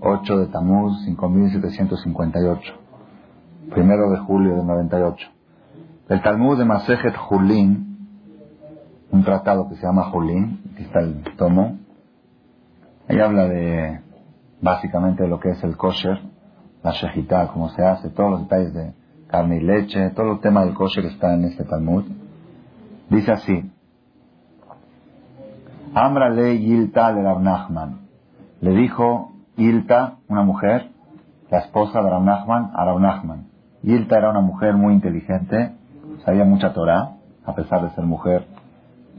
[0.00, 2.74] 8 de Tamuz, 5758.
[3.70, 5.28] Primero de julio del 98.
[6.08, 7.98] El Talmud de Masejet Julín,
[9.10, 11.78] un tratado que se llama Julín, aquí está el tomo.
[13.06, 14.00] Ahí habla de,
[14.62, 16.20] básicamente, de lo que es el kosher,
[16.82, 18.94] la shejitá, cómo se hace, todos los detalles de
[19.26, 22.04] carne y leche, todo el tema del kosher está en este Talmud.
[23.10, 23.70] Dice así,
[25.92, 28.00] Amra le Yilta de Nachman.
[28.62, 30.90] Le dijo Yilta, una mujer,
[31.50, 33.46] la esposa de Rav Nachman, a Rav Nachman.
[33.84, 35.72] Era una mujer muy inteligente,
[36.24, 38.46] sabía mucha Torah, a pesar de ser mujer.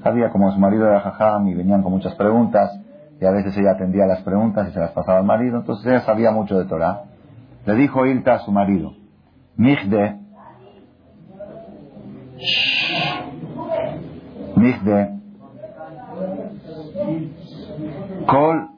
[0.01, 2.79] Sabía como su marido era jajam y venían con muchas preguntas,
[3.21, 6.01] y a veces ella atendía las preguntas y se las pasaba al marido, entonces ella
[6.01, 7.03] sabía mucho de Torah.
[7.65, 8.93] Le dijo Yilta a su marido,
[9.55, 10.19] Mijde,
[14.55, 15.19] Mijde,
[18.27, 18.72] Kol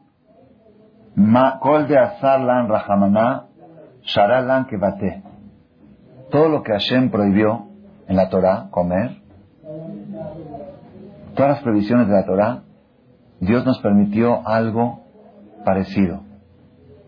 [1.61, 3.47] Kol de Asarlan Rahamana,
[4.01, 5.23] Sharalan Kebate.
[6.29, 7.67] Todo lo que Hashem prohibió
[8.07, 9.21] en la Torah, comer,
[11.35, 12.63] todas las prohibiciones de la Torah,
[13.39, 15.03] Dios nos permitió algo
[15.63, 16.21] parecido.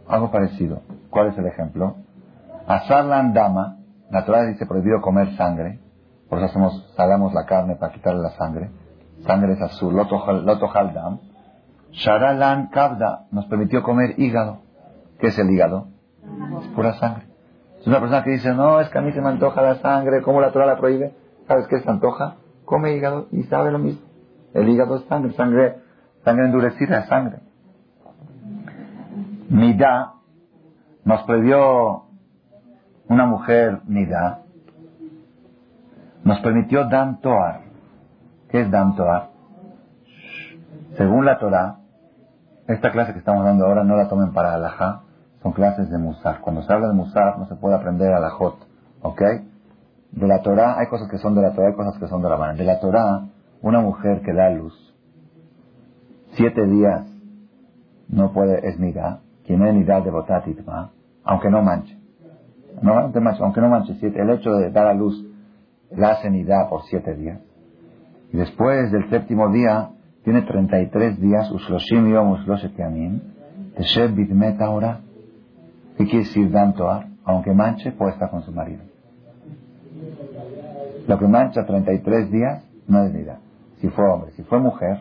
[0.08, 0.82] Algo parecido.
[1.10, 1.98] ¿Cuál es el ejemplo?
[2.68, 3.78] Asarlan Dama,
[4.10, 5.80] la Torah dice prohibido comer sangre,
[6.30, 8.70] por eso hacemos, salamos la carne para quitarle la sangre.
[9.26, 10.70] Sangre es azul, loto, loto.
[11.98, 14.60] Sharalan Kabda nos permitió comer hígado.
[15.20, 15.88] ¿Qué es el hígado?
[16.62, 17.26] Es pura sangre.
[17.80, 20.22] Es una persona que dice, no, es que a mí se me antoja la sangre,
[20.22, 21.14] ¿cómo la Torah la prohíbe?
[21.48, 22.36] ¿Sabes qué se antoja?
[22.66, 24.02] Come hígado y sabe lo mismo.
[24.54, 25.78] El hígado es sangre, sangre,
[26.24, 27.40] sangre endurecida es sangre.
[29.50, 30.14] Nida
[31.04, 32.04] nos prohibió
[33.08, 34.42] una mujer Nida,
[36.24, 37.62] nos permitió Dan Toar.
[38.50, 39.30] ¿Qué es Dan Toar?
[40.98, 41.78] Según la Torah,
[42.68, 45.02] esta clase que estamos dando ahora no la tomen para alajá,
[45.42, 46.42] son clases de musar.
[46.42, 48.56] Cuando se habla de musar no se puede aprender alajot,
[49.02, 49.22] ¿ok?
[50.12, 52.30] De la Torah hay cosas que son de la Torah, hay cosas que son de
[52.30, 52.58] la mano.
[52.58, 53.26] De la Torah,
[53.62, 54.74] una mujer que da luz,
[56.34, 57.06] siete días
[58.10, 60.92] no puede es nida, quien es nida de botatitma,
[61.24, 61.98] aunque no manche.
[62.82, 65.26] No, aunque no manche, el hecho de dar a luz
[65.92, 67.40] la hace nida por siete días.
[68.32, 69.92] Después del séptimo día
[70.28, 73.22] tiene 33 días, Ushloshim Yom Ushloshet Yamim,
[73.78, 75.00] Teshev Bidmet ahora.
[75.98, 76.74] ¿Qué quiere decir Dan
[77.24, 78.82] Aunque manche, puede estar con su marido.
[81.08, 83.40] Lo que mancha 33 días no es vida.
[83.80, 85.00] Si fue hombre, si fue mujer,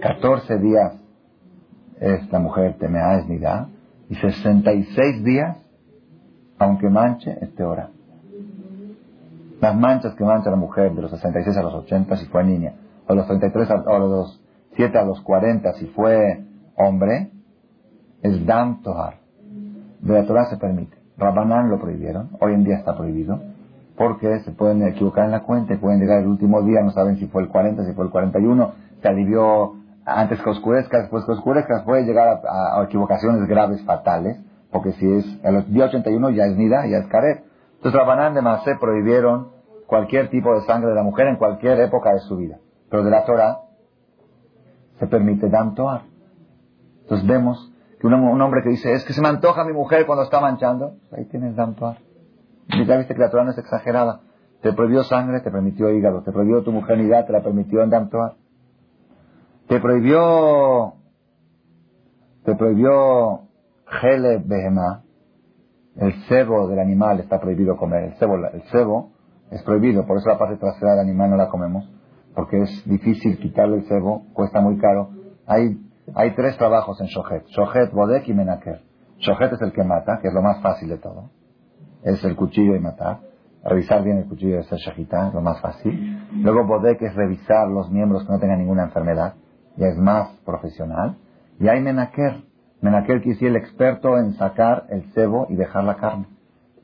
[0.00, 0.94] 14 días
[2.00, 3.68] es la mujer temea es nida,
[4.08, 5.58] y 66 días,
[6.58, 7.90] aunque manche, es hora.
[9.60, 12.72] Las manchas que mancha la mujer de los 66 a los 80 si fue niña,
[13.06, 14.42] o los 33 a, los
[14.76, 16.44] 7 a los 40 si fue
[16.76, 17.30] hombre,
[18.22, 19.18] es Dam Tohar.
[20.00, 20.96] De la Torah se permite.
[21.16, 23.40] Rabbanán lo prohibieron, hoy en día está prohibido,
[23.96, 27.26] porque se pueden equivocar en la cuenta, pueden llegar el último día, no saben si
[27.26, 31.84] fue el 40, si fue el 41, se alivió antes que oscurezca, después que oscurezca,
[31.84, 34.38] puede llegar a, equivocaciones graves, fatales,
[34.70, 37.44] porque si es el día 81 ya es Nida, ya es Karet.
[37.76, 39.48] Entonces Rabbanán de Masé prohibieron
[39.86, 42.58] cualquier tipo de sangre de la mujer en cualquier época de su vida.
[42.90, 43.58] Pero de la Torah
[44.98, 45.74] se permite Dan
[47.02, 50.24] Entonces vemos que un, hombre que dice, es que se me antoja mi mujer cuando
[50.24, 51.76] está manchando, ahí tienes Dan
[52.86, 54.20] ya viste que la Torah no es exagerada.
[54.62, 56.22] Te prohibió sangre, te permitió hígado.
[56.22, 58.10] Te prohibió tu mujeridad, te la permitió en Dan
[59.68, 60.94] Te prohibió,
[62.44, 63.42] te prohibió
[63.86, 65.02] Gele Behemá.
[65.96, 68.04] El cebo del animal está prohibido comer.
[68.04, 69.12] El cebo, el cebo
[69.50, 71.88] es prohibido, por eso la parte trasera del animal no la comemos
[72.34, 75.10] porque es difícil quitarle el cebo, cuesta muy caro.
[75.46, 75.78] Hay,
[76.14, 77.46] hay tres trabajos en Shohet.
[77.46, 78.82] Shohet, Bodek y Menaker.
[79.18, 81.30] Shohet es el que mata, que es lo más fácil de todo.
[82.02, 83.20] Es el cuchillo y matar.
[83.64, 86.28] Revisar bien el cuchillo es el shahitá, es lo más fácil.
[86.42, 89.36] Luego Bodek es revisar los miembros que no tengan ninguna enfermedad.
[89.76, 91.16] Ya es más profesional.
[91.58, 92.42] Y hay Menaker.
[92.82, 96.26] Menaker quiere decir el experto en sacar el cebo y dejar la carne.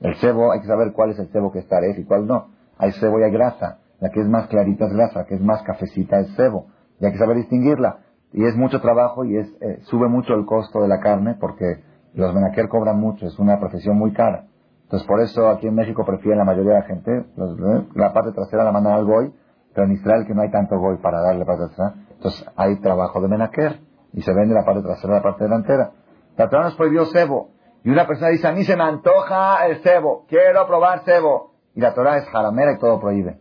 [0.00, 2.48] El cebo, hay que saber cuál es el cebo que está y cuál no.
[2.78, 3.79] Hay cebo y hay grasa.
[4.00, 6.66] La que es más clarita es grasa, la que es más cafecita es cebo.
[7.00, 8.00] Y hay que saber distinguirla.
[8.32, 11.82] Y es mucho trabajo y es eh, sube mucho el costo de la carne porque
[12.14, 14.46] los menaquer cobran mucho, es una profesión muy cara.
[14.84, 18.32] Entonces por eso aquí en México prefieren la mayoría de la gente, eh, la parte
[18.32, 19.32] trasera la mandan al goy,
[19.74, 23.20] pero en Israel que no hay tanto goy para darle parte trasera, entonces hay trabajo
[23.20, 23.80] de menaquer
[24.12, 25.92] y se vende la parte trasera la parte delantera.
[26.36, 27.50] La Torah nos prohibió cebo.
[27.82, 31.52] Y una persona dice, a mí se me antoja el cebo, quiero probar cebo.
[31.74, 33.38] Y la Torah es jaramera y todo prohíbe.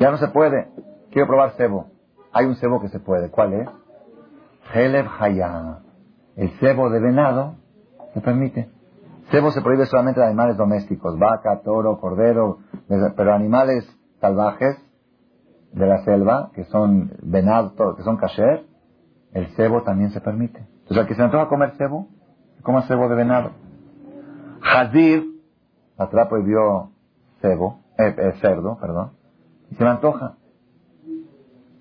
[0.00, 0.68] Ya no se puede.
[1.12, 1.88] Quiero probar cebo.
[2.32, 3.30] Hay un cebo que se puede.
[3.30, 3.68] ¿Cuál es?
[4.74, 5.80] Heleb Hayah.
[6.36, 7.56] El cebo de venado
[8.14, 8.70] se permite.
[9.30, 12.58] Cebo se prohíbe solamente de animales domésticos, vaca, toro, cordero,
[13.16, 13.86] pero animales
[14.20, 14.76] salvajes
[15.72, 18.64] de la selva, que son venado, que son kasher,
[19.32, 20.58] el cebo también se permite.
[20.58, 22.08] Entonces, al que se antoja comer cebo,
[22.62, 23.50] coma cebo de venado.
[24.62, 25.40] Hazir,
[25.96, 26.90] atrás prohibió
[27.40, 29.12] cebo, eh, eh, cerdo, perdón,
[29.70, 30.36] y se me antoja.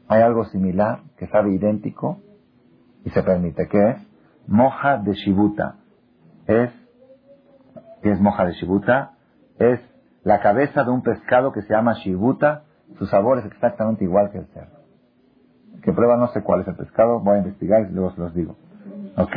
[0.07, 2.19] Hay algo similar que sabe idéntico
[3.03, 3.68] y se permite.
[3.68, 3.97] ¿Qué es?
[4.47, 5.75] Moja de shibuta.
[6.47, 6.71] Es,
[8.01, 9.13] ¿qué es moja de shibuta?
[9.59, 9.80] Es
[10.24, 12.63] la cabeza de un pescado que se llama shibuta.
[12.97, 14.80] Su sabor es exactamente igual que el cerdo.
[15.83, 18.33] Que prueba no sé cuál es el pescado, voy a investigar y luego se los
[18.33, 18.56] digo.
[19.15, 19.35] ¿Ok?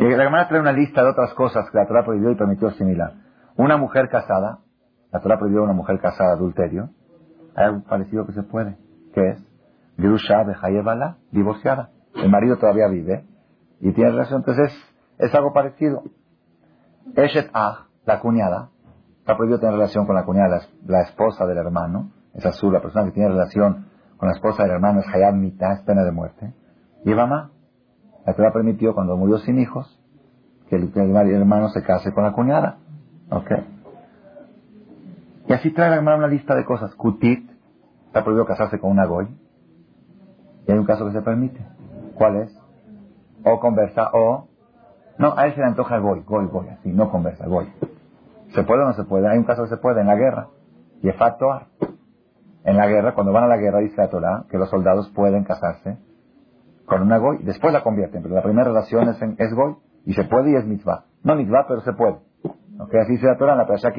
[0.00, 3.14] La hermana trae una lista de otras cosas que la Torah prohibió y permitió similar.
[3.56, 4.58] Una mujer casada,
[5.12, 6.90] la Torah prohibió a una mujer casada adulterio.
[7.54, 8.76] Hay algo parecido que se puede.
[9.14, 9.46] ¿Qué es?
[9.96, 10.44] Girusha
[10.84, 11.90] Bala, divorciada.
[12.14, 13.24] El marido todavía vive
[13.80, 14.40] y tiene relación.
[14.40, 14.72] Entonces
[15.18, 16.02] es, algo parecido.
[17.14, 18.70] Eshet Ah, la cuñada,
[19.20, 22.10] está prohibido tener relación con la cuñada, la, esposa del hermano.
[22.34, 23.86] Es azul, la persona que tiene relación
[24.18, 26.52] con la esposa del hermano es Hayab Mitah, es pena de muerte.
[27.04, 27.52] Y mamá,
[28.26, 30.00] la Torah permitió cuando murió sin hijos
[30.68, 32.78] que el, hermano se case con la cuñada.
[33.30, 33.50] ¿Ok?
[35.48, 36.92] Y así trae la hermana una lista de cosas.
[36.96, 37.48] Kutit,
[38.06, 39.28] está prohibido casarse con una goy.
[40.66, 41.64] Y hay un caso que se permite.
[42.16, 42.60] ¿Cuál es?
[43.44, 44.48] O conversa, o...
[45.18, 47.72] No, a él se le antoja goy, goy, goy, así, no conversa, goy.
[48.48, 49.28] ¿Se puede o no se puede?
[49.28, 50.48] Hay un caso que se puede, en la guerra.
[51.00, 51.48] Y es facto
[52.64, 55.44] En la guerra, cuando van a la guerra, dice la Torah que los soldados pueden
[55.44, 55.96] casarse
[56.86, 57.38] con una goy.
[57.42, 59.76] Después la convierten, pero la primera relación es, en, es goy.
[60.04, 61.04] Y se puede y es mitzvah.
[61.22, 62.18] No mitzvah, pero se puede.
[62.78, 62.94] ¿Ok?
[62.94, 63.92] Así dice la Torah en la Perashá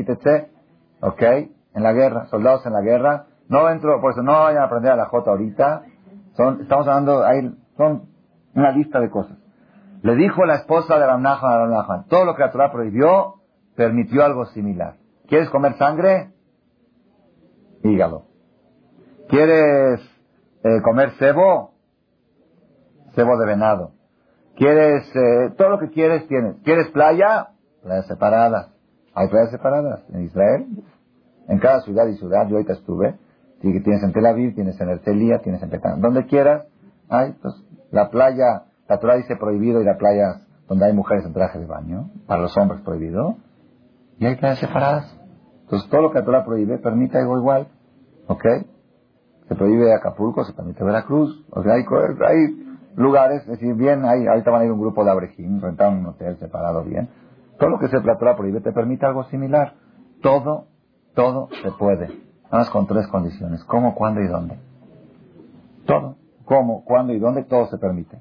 [1.01, 1.22] ¿Ok?
[1.22, 3.25] En la guerra, soldados en la guerra.
[3.50, 5.84] No entro, por eso no vayan a aprender a la J ahorita.
[6.34, 8.10] Son, estamos hablando, hay, son
[8.56, 9.38] una lista de cosas.
[10.01, 13.36] Le dijo la esposa de Ramnahan a Ramnahan, todo lo que la Torah prohibió,
[13.75, 14.95] permitió algo similar.
[15.28, 16.31] ¿Quieres comer sangre?
[17.84, 18.25] Hígado.
[19.28, 20.00] ¿Quieres
[20.63, 21.76] eh, comer cebo?
[23.18, 23.94] Cebo de venado.
[24.56, 26.58] ¿Quieres, eh, todo lo que quieres tienes?
[26.64, 27.48] ¿Quieres playa?
[27.81, 28.69] Playas separadas.
[29.16, 30.68] Hay playas separadas en Israel.
[31.48, 33.16] En cada ciudad y ciudad, yo ahorita estuve.
[33.60, 36.00] Tienes en Tel Aviv, tienes en Ercelia, tienes en Petán.
[36.00, 36.68] Donde quieras,
[37.10, 37.56] hay, pues,
[37.90, 41.66] la playa, la Torah dice prohibido ir a playas donde hay mujeres en traje de
[41.66, 42.12] baño.
[42.28, 43.38] Para los hombres prohibido.
[44.20, 45.20] Y hay playas separadas.
[45.63, 47.68] Entonces, todo lo que la Torah prohíbe, permite algo igual.
[48.28, 48.46] ¿Ok?
[49.48, 51.44] Se prohíbe Acapulco, se permite Veracruz.
[51.50, 51.84] O sea, hay,
[52.28, 52.67] hay
[52.98, 56.06] lugares, es decir, bien, ahí, ahorita van a ir un grupo de abrejim, rentar un
[56.08, 57.08] hotel separado bien.
[57.58, 59.76] Todo lo que se la prohíbe te permite algo similar.
[60.22, 60.66] Todo,
[61.16, 62.08] todo se puede.
[62.08, 63.64] Nada más con tres condiciones.
[63.66, 64.60] ¿Cómo, cuándo y dónde?
[65.86, 66.16] Todo.
[66.46, 67.44] ¿Cómo, cuándo y dónde?
[67.44, 68.20] Todo se permite.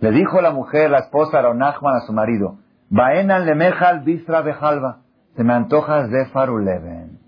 [0.00, 2.56] Le dijo la mujer, la esposa Aronachman a su marido,
[2.88, 5.02] Baenan lemejal bisra bejalva.
[5.36, 7.18] Se me antoja de faruleven.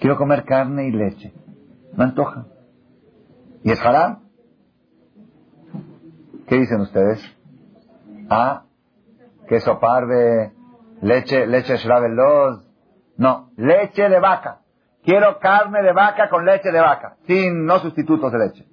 [0.00, 1.32] Quiero comer carne y leche.
[1.96, 2.46] Me antoja.
[3.62, 4.23] ¿Y es haram?
[6.54, 7.20] ¿Qué dicen ustedes?
[8.30, 8.62] ¿Ah?
[9.48, 10.52] ¿Queso parve?
[11.02, 12.64] ¿Leche, leche shrabelos?
[13.16, 14.60] No, leche de vaca.
[15.02, 18.68] Quiero carne de vaca con leche de vaca, sin no sustitutos de leche.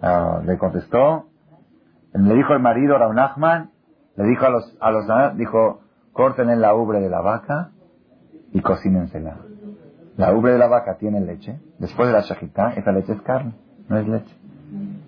[0.00, 1.26] Ah, le contestó,
[2.14, 3.72] le dijo el marido Raúl Nachman,
[4.16, 5.80] le dijo a los, a los, dijo,
[6.14, 7.72] corten en la ubre de la vaca
[8.52, 9.36] y cocínensela.
[10.16, 13.52] La ubre de la vaca tiene leche, después de la shajita, esa leche es carne,
[13.86, 14.45] no es leche.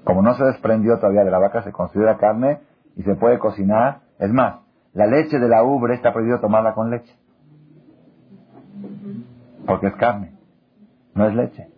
[0.05, 2.61] Como no se desprendió todavía de la vaca, se considera carne
[2.97, 4.01] y se puede cocinar.
[4.19, 4.61] Es más,
[4.93, 7.15] la leche de la ubre está prohibido tomarla con leche.
[9.67, 10.33] Porque es carne,
[11.15, 11.69] no es leche.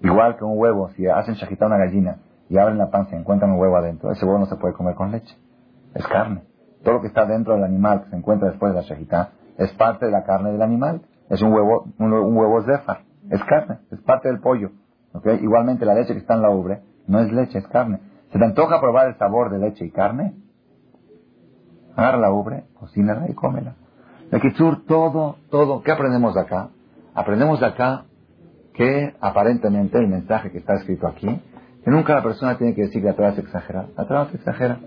[0.00, 2.18] Igual que un huevo, si hacen chajita a una gallina
[2.48, 4.94] y abren la panza y encuentran un huevo adentro, ese huevo no se puede comer
[4.94, 5.36] con leche.
[5.94, 6.42] Es carne.
[6.82, 9.72] Todo lo que está dentro del animal que se encuentra después de la chajita es
[9.74, 11.02] parte de la carne del animal.
[11.28, 13.02] Es un huevo, un, huevo zefar.
[13.28, 14.70] Es carne, es parte del pollo.
[15.42, 16.80] Igualmente la leche que está en la ubre
[17.10, 17.98] no es leche, es carne.
[18.32, 20.34] ¿Se te antoja probar el sabor de leche y carne?
[21.96, 23.74] Agarra la ubre, cocínala y cómela.
[24.30, 25.82] De Kitsur, todo, todo.
[25.82, 26.68] ¿Qué aprendemos de acá?
[27.12, 28.04] Aprendemos de acá
[28.74, 31.26] que aparentemente el mensaje que está escrito aquí,
[31.84, 33.86] que nunca la persona tiene que decir que la Torah se exagera.
[33.96, 34.78] La Torah se exagera.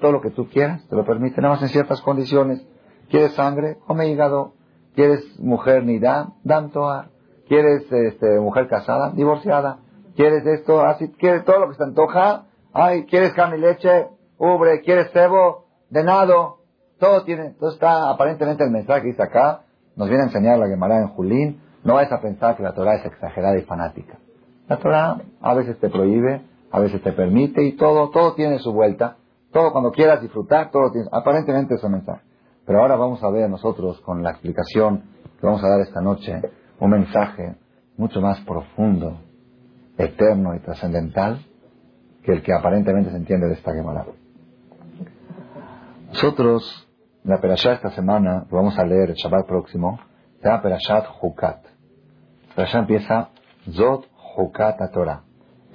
[0.00, 2.66] Todo lo que tú quieras, te lo permite, nada más en ciertas condiciones.
[3.10, 3.76] ¿Quieres sangre?
[3.86, 4.54] Come hígado.
[4.94, 6.34] ¿Quieres mujer ni dan?
[6.42, 7.08] Dan toa.
[7.48, 9.10] ¿Quieres este, mujer casada?
[9.10, 9.83] Divorciada.
[10.16, 10.80] ¿Quieres esto?
[10.80, 12.44] Así, ¿Quieres todo lo que se antoja?
[12.72, 14.08] Ay, ¿quieres carne y leche?
[14.38, 15.66] Ubre, ¿quieres cebo?
[15.90, 16.58] Venado?
[16.98, 17.46] Todo tiene.
[17.46, 19.62] Entonces está aparentemente el mensaje que dice acá.
[19.96, 22.94] nos viene a enseñar la Gemara en Julín, no vayas a pensar que la Torah
[22.94, 24.18] es exagerada y fanática.
[24.68, 28.72] La Torah a veces te prohíbe, a veces te permite y todo, todo tiene su
[28.72, 29.16] vuelta.
[29.52, 32.22] Todo cuando quieras disfrutar, todo tiene, aparentemente es un mensaje.
[32.66, 35.04] Pero ahora vamos a ver nosotros con la explicación
[35.38, 36.40] que vamos a dar esta noche
[36.80, 37.56] un mensaje
[37.96, 39.18] mucho más profundo,
[39.98, 41.44] eterno y trascendental
[42.22, 44.06] que el que aparentemente se entiende de esta Gemara.
[46.08, 46.88] Nosotros,
[47.22, 49.98] la Perashá esta semana, que vamos a leer el Shabbat próximo,
[50.40, 51.64] se llama Perashat Hukat.
[52.54, 53.30] Perashá empieza
[53.70, 55.22] Zot Hukat Torah.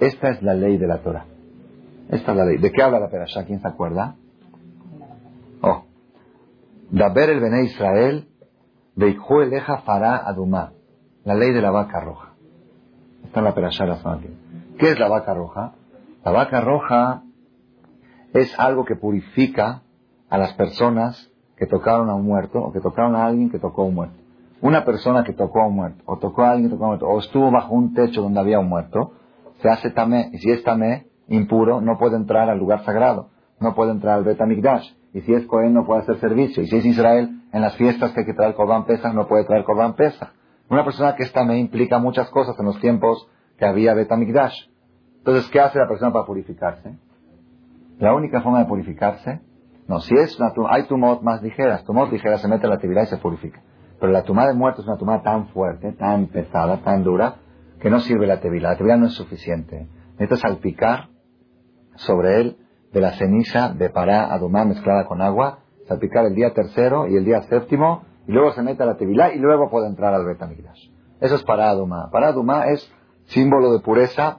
[0.00, 1.26] Esta es la ley de la Torah.
[2.08, 2.58] Esta es la ley.
[2.58, 3.44] ¿De qué habla la Perashá?
[3.44, 4.16] ¿Quién se acuerda?
[5.60, 5.84] Oh.
[6.90, 8.28] Daber el Bene Israel,
[8.96, 10.72] Beikhu Eleja Fará Adumá.
[11.24, 12.29] La ley de la vaca roja.
[13.30, 14.18] Está en la semana
[14.76, 15.74] ¿Qué es la vaca roja?
[16.24, 17.22] La vaca roja
[18.34, 19.82] es algo que purifica
[20.28, 23.82] a las personas que tocaron a un muerto o que tocaron a alguien que tocó
[23.82, 24.16] a un muerto.
[24.60, 26.90] Una persona que tocó a un muerto, o tocó a alguien que tocó a un
[26.94, 29.12] muerto, o estuvo bajo un techo donde había un muerto,
[29.62, 30.30] se hace tamé.
[30.32, 33.28] Y si es tamé, impuro, no puede entrar al lugar sagrado,
[33.60, 34.90] no puede entrar al Betamikdash.
[35.14, 36.64] Y si es Cohen, no puede hacer servicio.
[36.64, 39.44] Y si es Israel, en las fiestas que hay que traer Corban Pesa, no puede
[39.44, 40.32] traer Corban Pesa.
[40.70, 44.54] Una persona que es tamé implica muchas cosas en los tiempos que había Betamikdash.
[45.18, 46.96] Entonces, ¿qué hace la persona para purificarse?
[47.98, 49.40] La única forma de purificarse,
[49.88, 53.02] no, si es una hay tumot más ligeras, tumot ligeras se mete en la actividad
[53.02, 53.60] y se purifica.
[53.98, 57.34] Pero la tumba de muertos es una tumba tan fuerte, tan pesada, tan dura,
[57.80, 58.70] que no sirve la tevilá.
[58.70, 59.88] La tevilá no es suficiente.
[60.12, 61.08] Necesitas salpicar
[61.96, 62.56] sobre él
[62.92, 65.58] de la ceniza de pará adumá mezclada con agua,
[65.88, 69.34] salpicar el día tercero y el día séptimo, y luego se mete a la tevilá
[69.34, 70.88] y luego puede entrar al betamigdash.
[71.20, 71.42] Eso es.
[71.42, 72.88] Pará adumá es
[73.26, 74.38] símbolo de pureza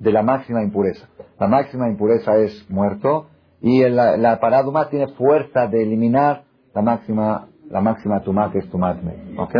[0.00, 1.06] de la máxima impureza.
[1.38, 3.28] La máxima impureza es muerto
[3.60, 6.42] y la, la pará adumá tiene fuerza de eliminar
[6.74, 9.36] la máxima la máxima tumá que es tumatme.
[9.38, 9.54] ¿Ok?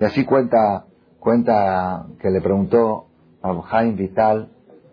[0.00, 0.86] Y así cuenta
[1.26, 3.06] Cuenta que le preguntó
[3.42, 4.48] a Jaime Vital,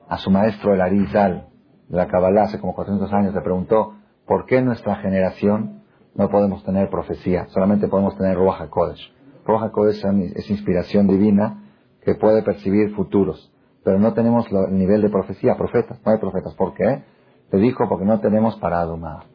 [0.09, 1.45] a su maestro el Arizal
[1.87, 3.93] de la Kabbalah hace como 400 años, le preguntó
[4.25, 5.82] por qué nuestra generación
[6.15, 9.13] no podemos tener profecía, solamente podemos tener Ruach HaKodesh.
[9.45, 10.03] Ruach HaKodesh
[10.35, 11.63] es inspiración divina
[12.01, 13.51] que puede percibir futuros,
[13.83, 16.53] pero no tenemos el nivel de profecía, profetas, no hay profetas.
[16.55, 17.03] ¿Por qué?
[17.51, 19.25] Le dijo porque no tenemos paraduma,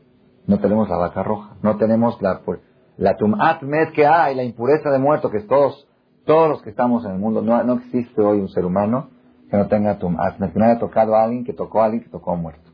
[0.47, 2.41] no tenemos la vaca roja, no tenemos la,
[2.97, 3.61] la tumat
[3.95, 5.89] que hay, la impureza de muerto que todos
[6.29, 9.09] todos los que estamos en el mundo, no, no existe hoy un ser humano
[9.51, 12.11] que no tenga tum que no haya tocado a alguien que tocó a alguien que
[12.11, 12.71] tocó a muerto.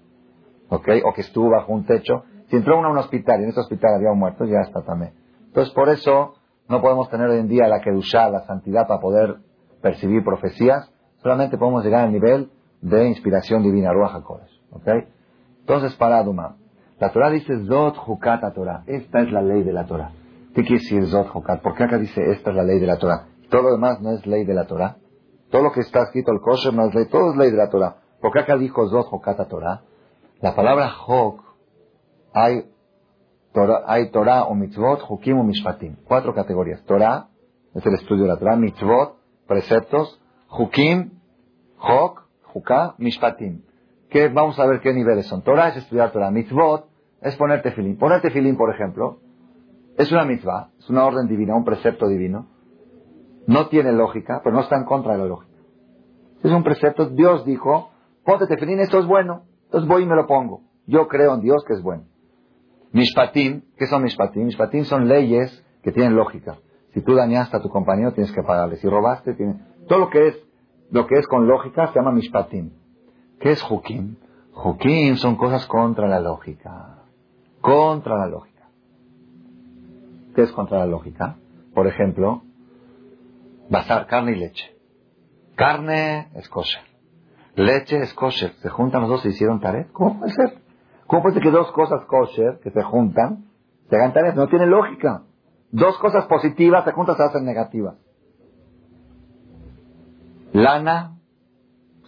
[0.69, 0.89] ¿Ok?
[1.05, 2.25] O que estuvo bajo un techo.
[2.49, 4.83] Si entró uno a un hospital y en ese hospital había un muerto, ya está
[4.83, 5.13] también.
[5.47, 6.35] Entonces, por eso
[6.69, 9.37] no podemos tener hoy en día la kedushá, la santidad para poder
[9.83, 10.91] percibir profecías.
[11.23, 14.61] Solamente podemos llegar al nivel de inspiración divina, Ruach HaKodesh.
[14.73, 14.89] ¿Ok?
[15.61, 16.57] Entonces, para Duma.
[16.99, 18.85] La Torah dice Zot Hukata Torah.
[18.87, 20.13] Esta es la ley de la Torah.
[20.55, 21.63] ¿Qué quiere decir Zot Hukat?
[21.63, 23.27] ¿Por qué acá dice esta es la ley de la Torah?
[23.51, 24.97] Todo lo demás no es ley de la Torah.
[25.51, 27.69] Todo lo que está escrito el kosher no es ley, todo es ley de la
[27.69, 27.97] Torah.
[28.21, 29.81] Porque acá dijo Zot Hokata Torah.
[30.41, 31.43] La palabra Hok,
[32.35, 32.69] hay
[33.53, 35.97] Torah, hay Torah o mitzvot, Hukim o mishpatim.
[36.05, 36.83] Cuatro categorías.
[36.85, 37.29] Torah,
[37.73, 38.57] es el estudio de la Torah.
[38.57, 40.21] Mitzvot, preceptos.
[40.51, 41.13] Hukim,
[41.79, 42.23] Hok,
[42.53, 43.63] Huká, mishpatim.
[44.11, 45.43] ¿Qué, vamos a ver qué niveles son.
[45.43, 46.31] Torah es estudiar Torah.
[46.31, 46.89] Mitzvot
[47.21, 47.97] es ponerte filín.
[47.97, 49.19] Ponerte filín, por ejemplo,
[49.97, 52.49] es una mitzvah, es una orden divina, un precepto divino.
[53.47, 55.55] No tiene lógica, pero no está en contra de la lógica.
[56.43, 57.91] Es un precepto, Dios dijo,
[58.25, 59.45] ponte tefilín, esto es bueno.
[59.67, 60.63] Entonces voy y me lo pongo.
[60.87, 62.05] Yo creo en Dios que es bueno.
[62.95, 64.45] Mishpatim, ¿qué son mishpatim?
[64.45, 66.59] Mishpatim son leyes que tienen lógica.
[66.93, 68.77] Si tú dañaste a tu compañero, tienes que pagarle.
[68.77, 69.57] Si robaste, tienes...
[69.89, 70.39] Todo lo que es,
[70.93, 72.71] lo que es con lógica se llama mishpatim.
[73.41, 74.15] ¿Qué es hukim?
[74.55, 77.03] Hukim son cosas contra la lógica.
[77.61, 78.69] Contra la lógica.
[80.37, 81.37] ¿Qué es contra la lógica?
[81.75, 82.45] Por ejemplo,
[83.71, 84.73] basar carne y leche.
[85.57, 86.83] Carne es kosher.
[87.57, 88.53] Leche es kosher.
[88.63, 89.91] Se juntan los dos y hicieron taret.
[89.91, 90.64] ¿Cómo puede ser?
[91.15, 93.45] ¿Cómo puede ser que dos cosas kosher que se juntan
[93.89, 94.35] se hagan taret?
[94.35, 95.23] No tiene lógica.
[95.71, 97.95] Dos cosas positivas se juntan se hacen negativas.
[100.53, 101.21] Lana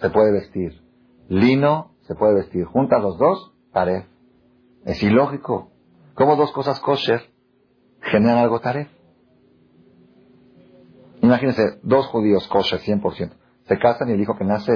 [0.01, 0.83] se puede vestir.
[1.29, 2.65] Lino se puede vestir.
[2.65, 4.09] Juntas los dos, taret.
[4.85, 5.71] Es ilógico.
[6.15, 7.21] ¿Cómo dos cosas kosher
[8.01, 8.89] generan algo taret?
[11.23, 13.37] Imagínense, dos judíos kosher 100%.
[13.69, 14.73] Se casan y el hijo que nace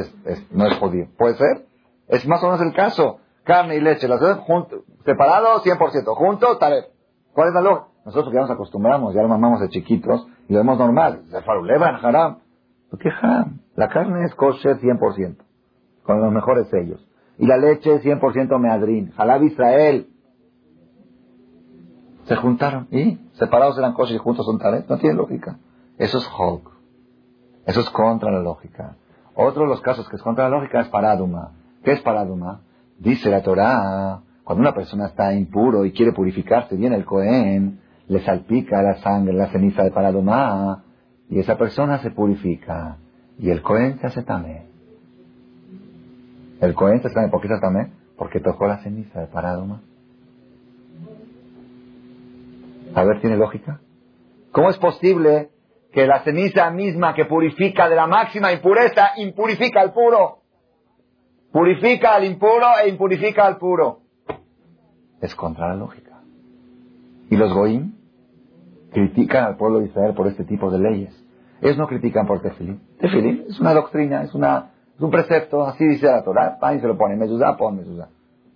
[0.52, 1.08] no es judío.
[1.18, 1.66] ¿Puede ser?
[2.06, 3.18] Es más o menos el caso.
[3.44, 6.86] Carne y leche, las dos juntos, separados 100%, juntos, taref.
[7.32, 7.90] ¿Cuál es la lógica?
[8.04, 11.22] Nosotros ya nos acostumbramos, ya lo mamamos de chiquitos y lo vemos normal.
[11.44, 12.38] Faruleban, haram.
[12.90, 13.60] ¿Por qué haram?
[13.76, 15.36] La carne es kosher 100%,
[16.02, 17.06] con los mejores sellos.
[17.38, 19.12] Y la leche 100% meadrín.
[19.12, 20.08] Jalab Israel.
[22.24, 24.88] Se juntaron y separados eran cosas y juntos son tales.
[24.88, 25.58] No tiene lógica.
[25.98, 26.70] Eso es Hulk.
[27.66, 28.96] Eso es contra la lógica.
[29.34, 31.52] Otro de los casos que es contra la lógica es paraduma.
[31.82, 32.60] ¿Qué es paraduma?
[33.00, 38.20] Dice la Torah, cuando una persona está impuro y quiere purificarse, viene el Cohen, le
[38.20, 40.84] salpica la sangre, la ceniza de paraduma,
[41.30, 42.98] y esa persona se purifica.
[43.38, 44.66] Y el Cohen se hace tamé.
[46.60, 47.28] El Cohen se hace tamé.
[47.28, 47.92] ¿Por qué se hace tamé?
[48.18, 49.80] Porque tocó la ceniza de paraduma.
[52.94, 53.80] A ver, ¿tiene lógica?
[54.52, 55.48] ¿Cómo es posible
[55.90, 60.39] que la ceniza misma que purifica de la máxima impureza impurifica al puro?
[61.52, 64.00] Purifica al impuro e impurifica al puro.
[65.20, 66.20] Es contra la lógica.
[67.28, 67.94] Y los goim
[68.92, 71.24] critican al pueblo de Israel por este tipo de leyes.
[71.60, 72.80] Ellos no critican por tefilín.
[72.98, 76.58] Tefilín es una doctrina, es, una, es un precepto, así dice la Torah.
[76.74, 78.08] Y se lo pone, mezuzá, pon mezuzá.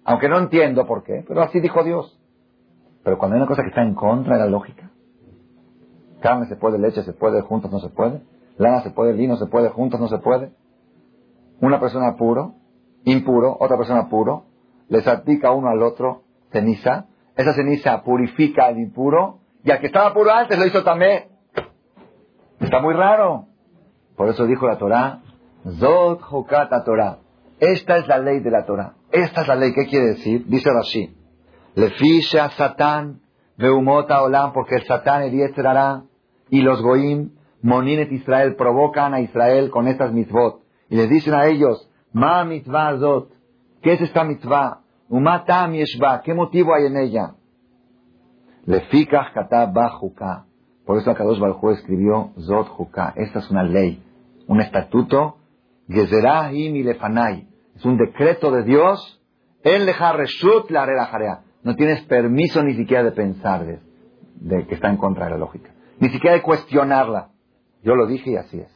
[0.04, 2.18] Aunque no entiendo por qué, pero así dijo Dios.
[3.02, 4.90] Pero cuando hay una cosa que está en contra de la lógica,
[6.20, 8.22] carne se puede, leche se puede, juntos no se puede,
[8.56, 10.52] lana se puede, vino se puede, juntos no se puede.
[11.60, 12.54] Una persona puro
[13.04, 14.44] impuro, otra persona puro,
[14.88, 17.06] le salpica uno al otro ceniza,
[17.36, 21.24] esa ceniza purifica al impuro, y al que estaba puro antes lo hizo también.
[22.60, 23.46] Está muy raro.
[24.16, 25.20] Por eso dijo la Torah,
[25.78, 27.18] Zot Hokata Torah.
[27.58, 28.94] Esta es la ley de la Torah.
[29.10, 29.72] Esta es la ley.
[29.72, 30.44] ¿Qué quiere decir?
[30.46, 31.16] Dice Rashi.
[31.74, 33.20] Le fisha Satán,
[33.56, 36.04] Beumota Olam, porque el Satán, Yetzerará,
[36.50, 37.30] y los Goim,
[37.62, 40.62] Moninet Israel, provocan a Israel con estas mitzvot.
[40.90, 43.28] Y le dicen a ellos, Ma mitzvah zot.
[43.82, 44.82] ¿Qué es esta mitzvah?
[45.08, 46.22] Umata yeshba.
[46.22, 47.34] ¿Qué motivo hay en ella?
[48.66, 50.46] Lefikach kata bajuka.
[50.86, 51.40] Por eso Akadosh
[51.72, 52.68] escribió Zot.
[53.16, 54.02] Esta es una ley,
[54.46, 55.38] un estatuto.
[55.88, 57.48] Gezerahim y lefanai.
[57.74, 59.20] Es un decreto de Dios.
[59.64, 63.66] En reshut la No tienes permiso ni siquiera de pensar
[64.36, 65.70] de, que está en contra de la lógica.
[65.98, 67.30] Ni siquiera de cuestionarla.
[67.82, 68.70] Yo lo dije y así es.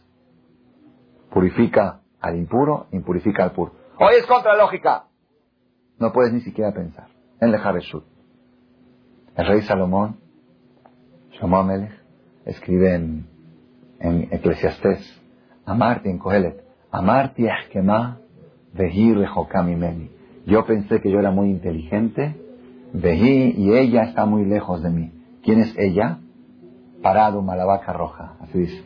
[1.31, 3.73] Purifica al impuro, impurifica al puro.
[3.99, 5.05] Hoy es contra lógica.
[5.99, 7.09] No puedes ni siquiera pensar.
[7.41, 8.05] En Lejareshut.
[9.37, 10.17] El rey Salomón,
[11.33, 11.93] Shlomo Amelech,
[12.45, 13.27] escribe en,
[14.01, 15.21] en Eclesiastés,
[15.65, 18.19] Amarti en Kohelet, Amarti Ashkema
[18.73, 19.15] Vehi
[19.77, 20.11] Meni.
[20.47, 22.35] Yo pensé que yo era muy inteligente,
[22.93, 25.13] Vehi y ella está muy lejos de mí.
[25.43, 26.19] ¿Quién es ella?
[27.03, 28.85] Parado, Malavaca Roja, así dice.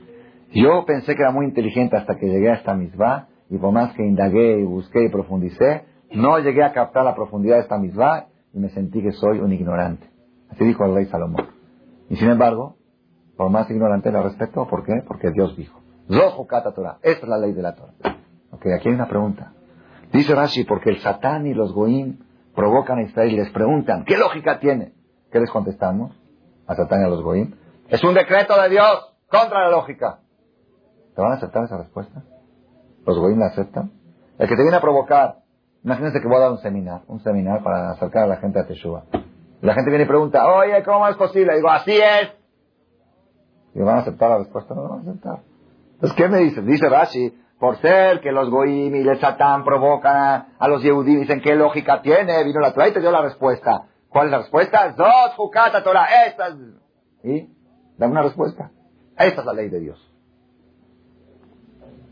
[0.52, 3.92] Yo pensé que era muy inteligente hasta que llegué a esta misma y por más
[3.92, 8.28] que indagué y busqué y profundicé, no llegué a captar la profundidad de esta misma
[8.54, 10.08] y me sentí que soy un ignorante.
[10.48, 11.48] Así dijo el rey Salomón.
[12.08, 12.76] Y sin embargo,
[13.36, 14.66] por más ignorante la respeto.
[14.66, 15.02] ¿Por qué?
[15.06, 15.78] Porque Dios dijo.
[16.08, 16.96] Torah.
[17.02, 17.92] Esta es la ley de la Torah.
[18.52, 19.52] Ok, aquí hay una pregunta.
[20.14, 22.20] Dice Rashi, porque el Satán y los Goim
[22.54, 24.94] provocan a Israel y les preguntan, ¿qué lógica tiene?
[25.30, 26.18] ¿Qué les contestamos?
[26.66, 27.54] A Satán y a los Goim.
[27.90, 30.20] Es un decreto de Dios contra la lógica.
[31.14, 32.22] ¿Te van a aceptar esa respuesta?
[33.06, 33.90] ¿Los goyim la aceptan?
[34.38, 35.36] El que te viene a provocar,
[35.84, 38.66] imagínense que voy a dar un seminar, un seminar para acercar a la gente a
[38.66, 39.04] Teshua.
[39.60, 41.54] La gente viene y pregunta, oye, ¿cómo es posible?
[41.54, 42.32] digo, así es.
[43.74, 44.74] ¿Y van a aceptar la respuesta?
[44.74, 45.38] No, van a aceptar.
[45.94, 46.64] Entonces, ¿qué me dices?
[46.66, 51.40] Dice Rashi, por ser que los goyim y el satán provocan a, los Yehudim, dicen,
[51.40, 52.42] ¿qué lógica tiene?
[52.44, 53.86] Vino la Torah y te dio la respuesta.
[54.08, 54.92] ¿Cuál es la respuesta?
[54.94, 56.54] Zot, Hukata, Torah, esta es...
[57.22, 57.48] ¿Y?
[57.96, 58.72] Dame una respuesta.
[59.16, 60.11] Esta es la ley de Dios.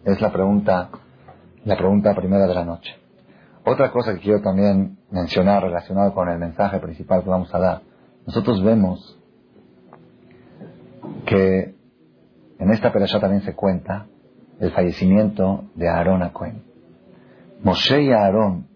[0.05, 0.89] Es la pregunta,
[1.65, 2.95] la pregunta primera de la noche.
[3.65, 7.83] Otra cosa que quiero también mencionar relacionado con el mensaje principal que vamos a dar.
[8.27, 9.19] Nosotros vemos
[11.27, 11.75] que
[12.59, 14.07] en esta perashá también se cuenta
[14.59, 16.63] el fallecimiento de Aarón a Cohen.
[17.63, 18.69] Moshe y Aarón,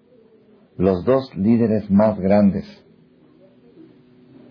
[0.77, 2.65] los dos líderes más grandes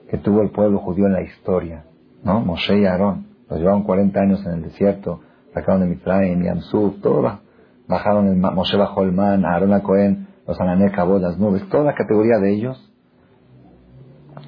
[0.10, 1.86] que tuvo el pueblo judío en la historia,
[2.24, 2.40] ¿no?
[2.40, 5.22] Moshe y Aarón, los llevaron 40 años en el desierto,
[5.54, 7.40] sacaron de Mitzrayim, Yamsuf, todo,
[7.88, 11.96] bajaron el, Moshe bajó el man, Aaron Cohen, los Anané acabó las nubes, toda la
[11.96, 12.94] categoría de ellos,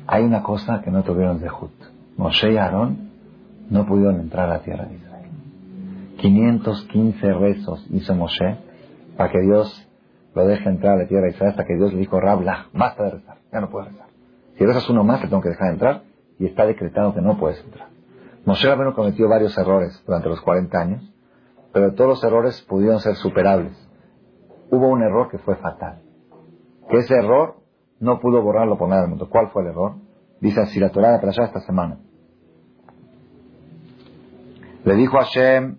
[0.08, 1.72] hay una cosa que no tuvieron de Jut.
[2.18, 3.10] Moshe y Aarón
[3.70, 5.30] no pudieron entrar a la tierra de Israel.
[6.18, 8.58] 515 rezos hizo Moshe
[9.18, 9.88] para que Dios
[10.34, 13.04] lo deje entrar a la tierra de Israel hasta que Dios le dijo, Rabla, basta
[13.04, 14.08] de rezar, ya no puedes rezar.
[14.58, 16.02] Si rezas uno más, te tengo que dejar entrar
[16.40, 17.95] y está decretado que no puedes entrar.
[18.46, 21.14] Moshe Rabbeinu cometió varios errores durante los 40 años,
[21.74, 23.76] pero todos los errores pudieron ser superables.
[24.70, 26.02] Hubo un error que fue fatal.
[26.90, 27.56] Que ese error
[28.00, 29.30] no pudo borrarlo por nada del mundo.
[29.30, 29.96] ¿Cuál fue el error?
[30.40, 31.98] Dice así la Torah de allá esta semana.
[34.84, 35.78] Le dijo Hashem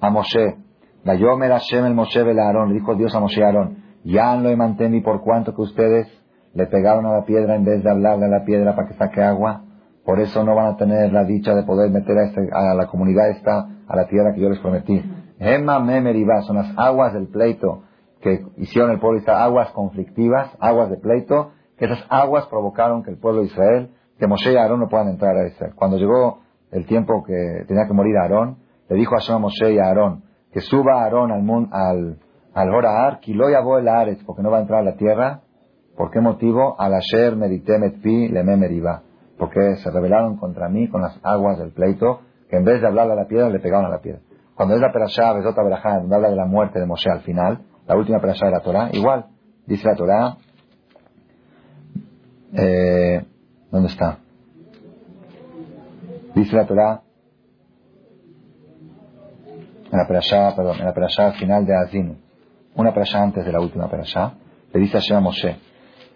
[0.00, 0.56] a Moshe,
[1.04, 5.02] Yomer Hashem el Moshe el Aarón, le dijo Dios a Moshe Aarón, ya lo mantení
[5.02, 6.08] por cuanto que ustedes
[6.54, 9.22] le pegaron a la piedra en vez de hablarle a la piedra para que saque
[9.22, 9.64] agua.
[10.08, 12.86] Por eso no van a tener la dicha de poder meter a, este, a la
[12.86, 15.02] comunidad esta, a la tierra que yo les prometí.
[15.38, 17.82] Emma Memeriba son las aguas del pleito
[18.22, 23.02] que hicieron el pueblo de Israel, aguas conflictivas, aguas de pleito, que esas aguas provocaron
[23.02, 25.74] que el pueblo de Israel, que Moshe y Aarón no puedan entrar a Israel.
[25.76, 26.38] Cuando llegó
[26.70, 30.22] el tiempo que tenía que morir Aarón, le dijo a a Moshe y a Aarón
[30.50, 32.18] que suba Aarón al, al,
[32.54, 35.42] al Horaar, lo llamó el Ares, porque no va a entrar a la tierra.
[35.98, 36.80] ¿Por qué motivo?
[36.80, 39.02] Al Asher meritemet pi leme meriva.
[39.38, 42.20] Porque se rebelaron contra mí con las aguas del pleito,
[42.50, 44.20] que en vez de hablarle a la piedra, le pegaron a la piedra.
[44.54, 47.60] Cuando es la perashá, Besota Berajá, donde habla de la muerte de Moshe al final,
[47.86, 49.26] la última perashá de la Torah, igual,
[49.66, 50.36] dice la Torah,
[52.54, 53.24] eh,
[53.70, 54.18] ¿dónde está?
[56.34, 57.02] Dice la Torah,
[59.90, 62.16] en la perashá, perdón, en la perashá final de Azinu,
[62.74, 64.34] una perashá antes de la última perashá,
[64.72, 65.56] le dice a Hashem a Moshe,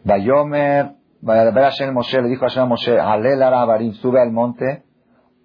[0.05, 4.83] Bayomer, Moshe, le dijo a Moshe, Alel Arabarim, sube al monte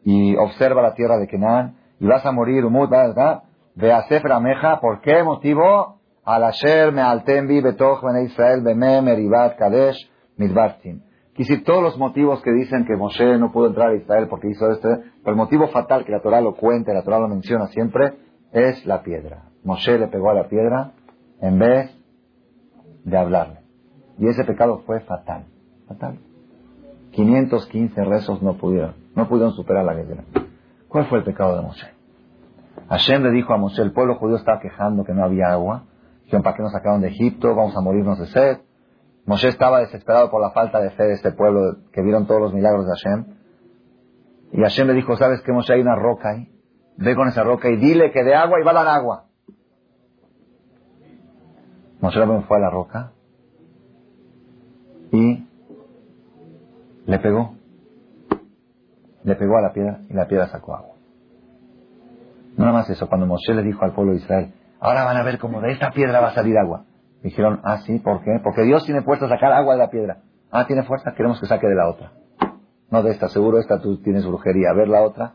[0.04, 2.90] y observa la tierra de Kenan, y vas a morir, Umut.
[3.76, 5.98] Ve a Meja, ¿por qué motivo?
[6.26, 9.98] Al Asher me altembi betoch ben Israel beme meribat kadesh
[10.36, 11.02] midbartim.
[11.34, 14.72] Quise todos los motivos que dicen que Moshe no pudo entrar a Israel porque hizo
[14.72, 18.14] esto, pero el motivo fatal que la Torah lo cuenta, la Torah lo menciona siempre,
[18.52, 19.44] es la piedra.
[19.64, 20.94] Moshe le pegó a la piedra
[21.40, 21.96] en vez
[23.06, 23.60] de hablarle.
[24.18, 25.46] Y ese pecado fue fatal.
[25.88, 26.20] Fatal.
[27.12, 30.24] 515 rezos no pudieron, no pudieron superar la guerra.
[30.88, 31.88] ¿Cuál fue el pecado de Moshe?
[32.90, 35.86] Hashem le dijo a Moshe, el pueblo judío estaba quejando que no había agua.
[36.24, 37.56] Dijeron, ¿para qué nos sacaron de Egipto?
[37.56, 38.58] Vamos a morirnos de sed.
[39.26, 42.54] Moshe estaba desesperado por la falta de fe de este pueblo que vieron todos los
[42.54, 43.26] milagros de Hashem.
[44.54, 45.74] Y Hashem le dijo, ¿sabes qué Moshe?
[45.74, 46.50] Hay una roca ahí.
[46.98, 49.26] Ve con esa roca y dile que de agua y va a dar agua.
[52.00, 53.12] Moshe fue a la roca
[55.12, 55.47] y
[57.08, 57.56] le pegó.
[59.24, 60.96] Le pegó a la piedra y la piedra sacó agua.
[62.58, 65.40] Nada más eso, cuando Moshe le dijo al pueblo de Israel, ahora van a ver
[65.40, 66.86] cómo de esta piedra va a salir agua.
[67.24, 68.40] Dijeron, ah, sí, ¿por qué?
[68.44, 70.18] Porque Dios tiene fuerza a sacar agua de la piedra.
[70.52, 72.12] Ah, tiene fuerza, queremos que saque de la otra.
[72.90, 74.72] No de esta, seguro esta tú tienes brujería.
[74.72, 75.34] A ver la otra.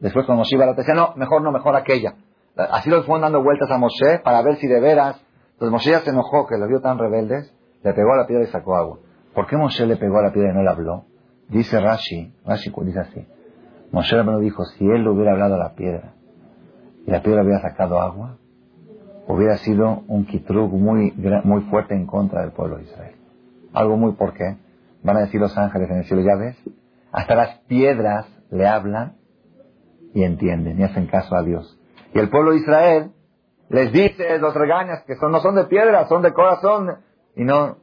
[0.00, 2.14] Después cuando Moshe iba a la otra, decía, no, mejor no, mejor aquella.
[2.56, 5.22] Así lo fueron dando vueltas a Moshe para ver si de veras.
[5.52, 8.44] Entonces Moshe ya se enojó que los vio tan rebeldes, le pegó a la piedra
[8.44, 8.98] y sacó agua.
[9.34, 11.04] ¿Por qué Moshe le pegó a la piedra y no le habló?
[11.50, 13.26] Dice Rashi, Rashi dice así.
[13.92, 16.14] Moshe Rabbeinu dijo, si él le hubiera hablado a la piedra
[17.06, 18.38] y la piedra hubiera sacado agua,
[19.26, 21.12] hubiera sido un kitrug muy,
[21.44, 23.16] muy fuerte en contra del pueblo de Israel.
[23.72, 24.58] Algo muy por qué.
[25.02, 26.56] Van a decir los ángeles en el cielo, ya ves,
[27.10, 29.16] hasta las piedras le hablan
[30.14, 31.78] y entienden y hacen caso a Dios.
[32.14, 33.12] Y el pueblo de Israel
[33.70, 36.98] les dice, los regañas, que son, no son de piedra, son de corazón.
[37.36, 37.78] Y no.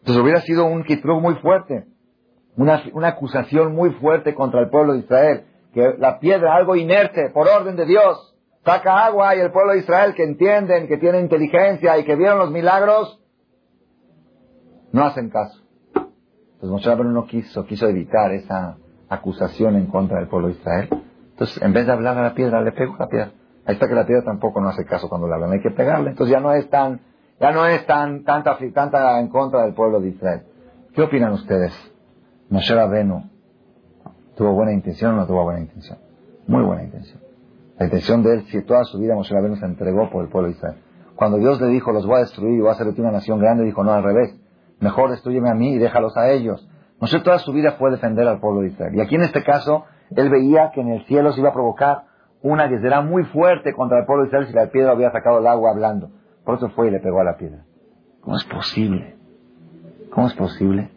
[0.00, 1.86] Entonces hubiera sido un kitrug muy fuerte.
[2.56, 5.44] Una, una acusación muy fuerte contra el pueblo de Israel.
[5.72, 9.78] Que la piedra, algo inerte, por orden de Dios, saca agua y el pueblo de
[9.78, 13.20] Israel que entienden, que tienen inteligencia y que vieron los milagros,
[14.92, 15.62] no hacen caso.
[15.94, 18.76] Entonces Moshe Rabbeinu no quiso, quiso evitar esa
[19.08, 20.88] acusación en contra del pueblo de Israel.
[21.30, 23.30] Entonces, en vez de hablar a la piedra, le pegó a la piedra.
[23.66, 26.10] Ahí está que la piedra tampoco no hace caso cuando le hablan, hay que pegarle.
[26.10, 27.00] Entonces ya no es tan,
[27.38, 30.42] ya no es tan, tanta, tanta en contra del pueblo de Israel.
[30.94, 31.72] ¿Qué opinan ustedes?
[32.48, 33.28] Moshe Rabbeinu,
[34.36, 35.98] ¿tuvo buena intención o no tuvo buena intención?
[36.46, 37.20] Muy buena intención.
[37.76, 40.48] La intención de él, si toda su vida Moshe Rabbeinu se entregó por el pueblo
[40.48, 40.76] de Israel.
[41.16, 43.64] Cuando Dios le dijo, los voy a destruir y voy a hacer una nación grande,
[43.64, 44.38] dijo, no, al revés.
[44.78, 46.68] Mejor destruyeme a mí y déjalos a ellos.
[47.00, 48.94] Moshe toda su vida fue defender al pueblo de Israel.
[48.94, 52.04] Y aquí en este caso, él veía que en el cielo se iba a provocar
[52.42, 55.40] una que será muy fuerte contra el pueblo de Israel si la piedra había sacado
[55.40, 56.10] el agua hablando.
[56.44, 57.64] Por eso fue y le pegó a la piedra.
[58.20, 59.16] ¿Cómo es posible?
[60.10, 60.95] ¿Cómo es posible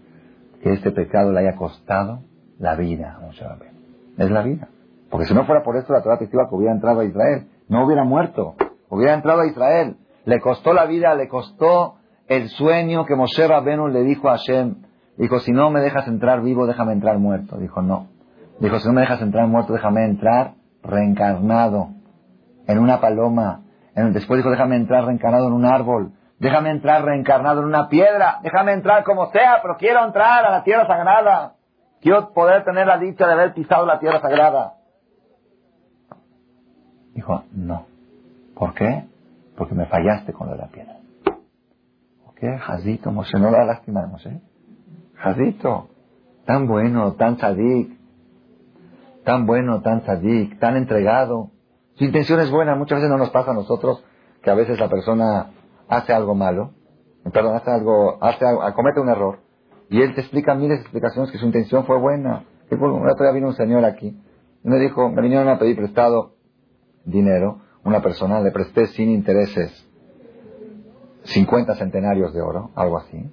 [0.61, 2.19] que este pecado le haya costado
[2.57, 3.79] la vida a Moshe Rabbeinu?
[4.17, 4.67] Es la vida.
[5.09, 7.47] Porque si no fuera por esto, la Torah testigua que hubiera entrado a Israel.
[7.67, 8.55] No hubiera muerto.
[8.89, 9.97] Hubiera entrado a Israel.
[10.25, 11.95] Le costó la vida, le costó
[12.27, 14.75] el sueño que Moshe Rabenu le dijo a Hashem.
[15.17, 17.57] Dijo, si no me dejas entrar vivo, déjame entrar muerto.
[17.57, 18.07] Dijo, no.
[18.59, 21.89] Dijo, si no me dejas entrar muerto, déjame entrar reencarnado
[22.67, 23.61] en una paloma.
[23.95, 26.11] después dijo, déjame entrar reencarnado en un árbol.
[26.39, 28.39] Déjame entrar reencarnado en una piedra.
[28.41, 31.55] Déjame entrar como sea, pero quiero entrar a la tierra sagrada.
[32.01, 34.75] Quiero poder tener la dicha de haber pisado la tierra sagrada.
[37.13, 37.85] Dijo, no.
[38.55, 39.05] ¿Por qué?
[39.57, 40.95] Porque me fallaste con lo de la piedra.
[42.25, 42.57] ¿Por qué?
[42.57, 44.39] Jazito, Moshe, no la lastimamos, ¿eh?
[45.15, 45.89] Jazito,
[46.45, 47.99] tan bueno, tan sadik,
[49.25, 51.51] tan bueno, tan sadik, tan entregado.
[51.95, 54.01] Su intención es buena, muchas veces no nos pasa a nosotros
[54.41, 55.51] que a veces la persona
[55.89, 56.71] hace algo malo
[57.31, 59.39] perdón, hace algo, hace comete un error,
[59.89, 62.45] y él te explica miles de explicaciones que su intención fue buena.
[62.71, 64.19] Una vez vino un señor aquí,
[64.63, 66.33] y me dijo, me vinieron a pedir prestado
[67.05, 69.87] dinero, una persona, le presté sin intereses
[71.23, 73.29] 50 centenarios de oro, algo así.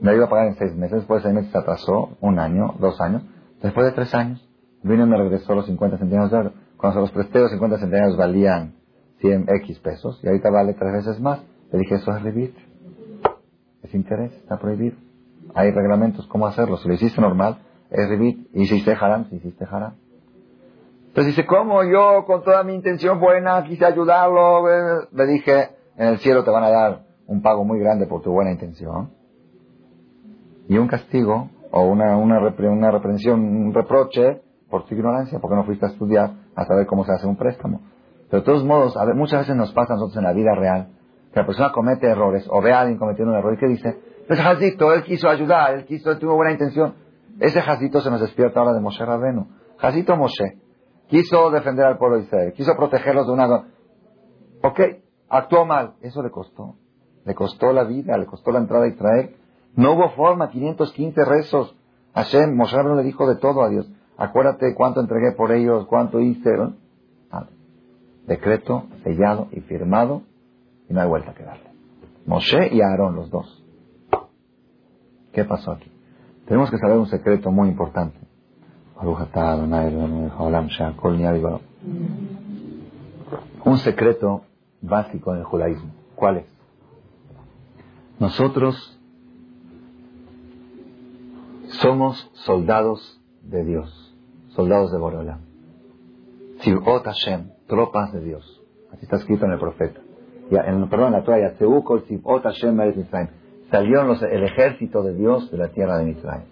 [0.00, 2.74] Me iba a pagar en seis meses, después de seis meses se atrasó, un año,
[2.78, 3.22] dos años.
[3.62, 4.46] Después de tres años,
[4.82, 6.52] vino y me regresó los 50 centenarios de oro.
[6.76, 8.74] Cuando se los presté, los 50 centenarios valían
[9.20, 11.40] 100 X pesos y ahorita vale tres veces más.
[11.72, 12.56] Le dije, eso es revit.
[13.82, 14.96] Es interés, está prohibido.
[15.54, 16.76] Hay reglamentos, cómo hacerlo.
[16.76, 17.58] Si lo hiciste normal,
[17.90, 18.48] es revit.
[18.52, 19.94] Y si hiciste haram, si hiciste haram.
[21.08, 24.66] Entonces dice, ¿cómo yo con toda mi intención buena quise ayudarlo?
[25.12, 28.30] Le dije, en el cielo te van a dar un pago muy grande por tu
[28.32, 29.10] buena intención.
[30.68, 35.64] Y un castigo, o una, una, una reprensión, un reproche por tu ignorancia, porque no
[35.64, 37.80] fuiste a estudiar a saber cómo se hace un préstamo.
[38.28, 40.88] Pero de todos modos, muchas veces nos pasa a nosotros en la vida real
[41.36, 44.40] la persona comete errores o ve a alguien cometiendo un error y que dice, pues
[44.40, 46.94] Jacito, él quiso ayudar, él quiso, él tuvo buena intención.
[47.38, 49.46] Ese Jacito se nos despierta ahora de Moshe Rabenu.
[49.76, 50.58] Jacito Moshe
[51.08, 53.66] quiso defender al pueblo de Israel, quiso protegerlos de una...
[54.62, 54.80] Ok,
[55.28, 56.76] actuó mal, eso le costó.
[57.26, 59.36] Le costó la vida, le costó la entrada a Israel.
[59.74, 61.76] No hubo forma, 515 rezos.
[62.14, 63.86] Hashem, Moshe Rabenu le dijo de todo a Dios.
[64.16, 66.50] Acuérdate cuánto entregué por ellos, cuánto hice.
[68.26, 70.22] Decreto sellado y firmado
[70.88, 71.70] y no hay vuelta que darle.
[72.26, 73.64] Moshe y Aarón, los dos.
[75.32, 75.90] ¿Qué pasó aquí?
[76.46, 78.18] Tenemos que saber un secreto muy importante.
[83.64, 84.44] Un secreto
[84.80, 85.90] básico en el judaísmo.
[86.14, 86.46] ¿Cuál es?
[88.18, 88.98] Nosotros
[91.68, 94.16] somos soldados de Dios,
[94.48, 95.40] soldados de Borola.
[96.60, 98.62] Sivot Hashem, tropas de Dios.
[98.92, 100.00] Así está escrito en el profeta.
[100.50, 101.54] En, perdón, la Torah,
[103.70, 106.44] Salió el ejército de Dios de la tierra de Misraim.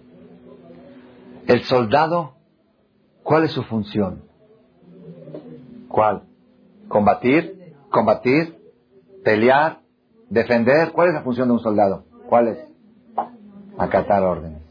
[1.47, 2.33] El soldado,
[3.23, 4.23] ¿cuál es su función?
[5.87, 6.23] ¿Cuál?
[6.89, 8.57] Combatir, combatir,
[9.23, 9.79] pelear,
[10.29, 10.91] defender.
[10.91, 12.03] ¿Cuál es la función de un soldado?
[12.27, 12.57] ¿Cuál es?
[13.77, 14.61] Acatar órdenes.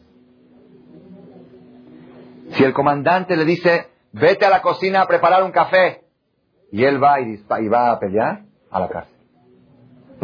[2.50, 6.04] Si el comandante le dice, vete a la cocina a preparar un café,
[6.70, 9.13] y él va y, va a pelear, a la cárcel.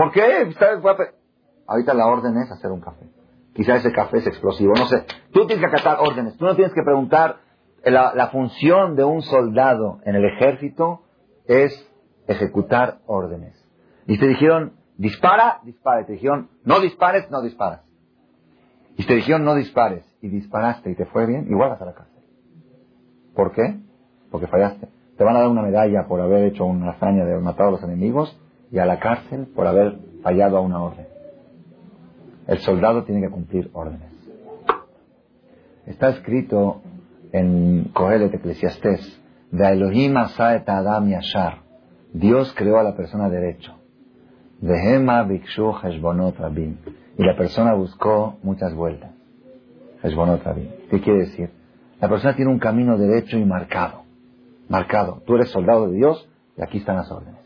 [0.01, 0.49] ¿Por qué?
[1.67, 3.05] Ahorita la orden es hacer un café.
[3.53, 5.05] Quizá ese café es explosivo, no sé.
[5.31, 6.39] Tú tienes que acatar órdenes.
[6.39, 7.37] Tú no tienes que preguntar.
[7.85, 11.03] La, la función de un soldado en el ejército
[11.47, 11.87] es
[12.27, 13.63] ejecutar órdenes.
[14.07, 16.01] Y te dijeron, dispara, dispara.
[16.01, 17.83] Y te dijeron, no dispares, no disparas.
[18.97, 20.07] Y te dijeron, no dispares.
[20.23, 22.23] Y disparaste y te fue bien, igual vas a la cárcel.
[23.35, 23.79] ¿Por qué?
[24.31, 24.89] Porque fallaste.
[25.19, 27.83] Te van a dar una medalla por haber hecho una hazaña de matar a los
[27.83, 28.35] enemigos
[28.71, 31.07] y a la cárcel por haber fallado a una orden.
[32.47, 34.11] El soldado tiene que cumplir órdenes.
[35.87, 36.83] Está escrito
[37.33, 41.59] en Coelet Eclesiastés, de Elohim Adam Yashar.
[42.13, 43.75] Dios creó a la persona derecho.
[44.63, 46.79] Hema Bikshu Heshbonot Rabin.
[47.19, 49.11] Y la persona buscó muchas vueltas.
[50.03, 50.71] Heshbonot Rabin.
[50.91, 51.51] ¿Qué quiere decir?
[52.01, 54.03] La persona tiene un camino derecho y marcado.
[54.69, 55.23] Marcado.
[55.27, 57.41] Tú eres soldado de Dios y aquí están las órdenes.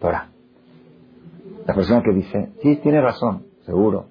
[0.00, 0.33] Torah.
[1.66, 4.06] La persona que dice, sí, tiene razón, seguro.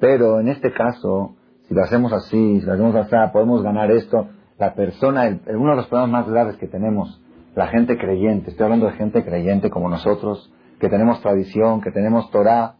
[0.00, 1.36] Pero en este caso,
[1.68, 4.28] si lo hacemos así, si lo hacemos así, podemos ganar esto.
[4.58, 7.20] La persona, uno de los problemas más graves que tenemos,
[7.54, 12.30] la gente creyente, estoy hablando de gente creyente como nosotros, que tenemos tradición, que tenemos
[12.30, 12.76] Torah,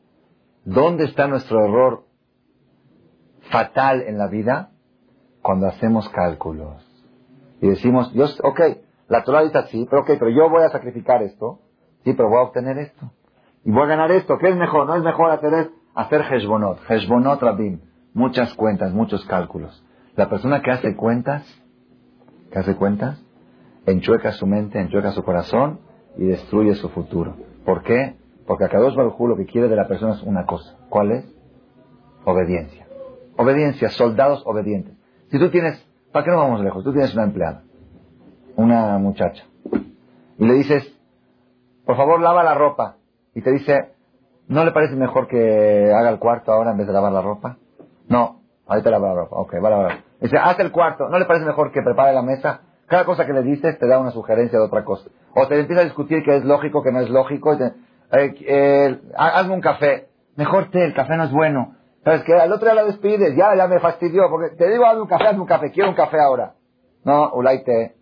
[0.64, 2.04] ¿dónde está nuestro error
[3.50, 4.70] fatal en la vida?
[5.42, 6.84] Cuando hacemos cálculos.
[7.60, 8.60] Y decimos, yo, ok,
[9.08, 11.58] la Torah dice así, pero ok, pero yo voy a sacrificar esto,
[12.04, 13.10] sí, pero voy a obtener esto.
[13.64, 14.86] Y voy a ganar esto, ¿qué es mejor?
[14.86, 17.80] No es mejor hacer hacer Heshbonot, Heshbonot Rabim,
[18.14, 19.84] muchas cuentas, muchos cálculos.
[20.16, 21.44] La persona que hace cuentas,
[22.50, 23.22] que hace cuentas,
[23.86, 25.80] enchueca su mente, enchueca su corazón
[26.16, 27.36] y destruye su futuro.
[27.64, 28.16] ¿Por qué?
[28.46, 30.76] Porque Akadosh Baruj lo que quiere de la persona es una cosa.
[30.88, 31.34] ¿Cuál es?
[32.24, 32.86] Obediencia.
[33.36, 34.94] Obediencia, soldados obedientes.
[35.30, 36.84] Si tú tienes, ¿para qué no vamos lejos?
[36.84, 37.62] Tú tienes una empleada,
[38.56, 39.44] una muchacha,
[40.38, 40.98] y le dices,
[41.86, 42.96] por favor lava la ropa,
[43.34, 43.92] y te dice,
[44.48, 47.56] ¿No le parece mejor que haga el cuarto ahora en vez de lavar la ropa?
[48.08, 49.36] No, ahorita lava la ropa.
[49.36, 49.92] Ok, va a lavar.
[50.20, 51.08] Dice, haz el cuarto.
[51.08, 52.60] ¿No le parece mejor que prepare la mesa?
[52.86, 55.08] Cada cosa que le dices te da una sugerencia de otra cosa.
[55.34, 57.54] O te empieza a discutir que es lógico, que no es lógico.
[57.54, 57.72] Eh,
[58.10, 60.08] eh, hazme un café.
[60.36, 61.76] Mejor té, el café no es bueno.
[62.04, 62.34] ¿Sabes qué?
[62.34, 63.34] Al otro día la despides.
[63.36, 64.28] Ya, ya me fastidió.
[64.28, 65.70] Porque te digo, hazme un café, hazme un café.
[65.70, 66.54] Quiero un café ahora.
[67.04, 67.94] No, ulay té.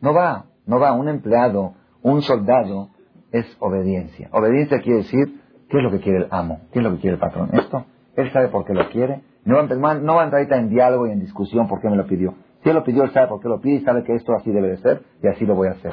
[0.00, 0.92] No va, no va.
[0.92, 1.72] Un empleado,
[2.02, 2.90] un soldado,
[3.34, 4.28] es obediencia.
[4.32, 6.60] Obediencia quiere decir ¿Qué es lo que quiere el amo?
[6.72, 7.50] ¿Qué es lo que quiere el patrón?
[7.52, 7.84] Esto,
[8.16, 9.22] él sabe por qué lo quiere.
[9.44, 12.34] No, va a entrar en diálogo y en discusión por qué me lo pidió.
[12.62, 14.52] Si él lo pidió, él sabe por qué lo pide y sabe que esto así
[14.52, 15.92] debe de ser y así lo voy a hacer.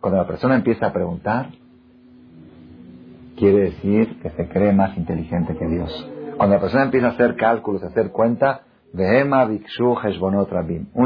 [0.00, 1.50] Cuando la persona empieza a preguntar,
[3.36, 6.10] quiere decir que se cree más inteligente que Dios.
[6.36, 8.62] Cuando la persona empieza a hacer cálculos, a hacer cuenta.
[8.92, 9.48] Uno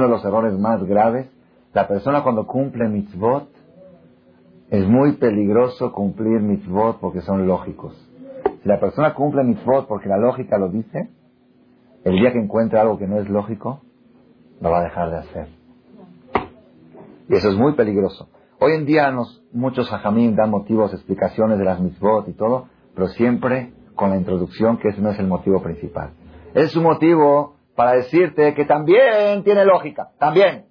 [0.02, 1.30] de los errores más graves,
[1.72, 3.48] la persona cuando cumple mitzvot,
[4.70, 7.94] es muy peligroso cumplir mitzvot porque son lógicos.
[8.62, 11.08] Si la persona cumple mitzvot porque la lógica lo dice,
[12.04, 13.80] el día que encuentre algo que no es lógico,
[14.60, 15.48] lo va a dejar de hacer.
[17.28, 18.28] Y eso es muy peligroso.
[18.60, 23.08] Hoy en día nos, muchos hajamim dan motivos, explicaciones de las mitzvot y todo, pero
[23.08, 26.10] siempre con la introducción que ese no es el motivo principal.
[26.54, 30.66] Es un motivo para decirte que también tiene lógica, también.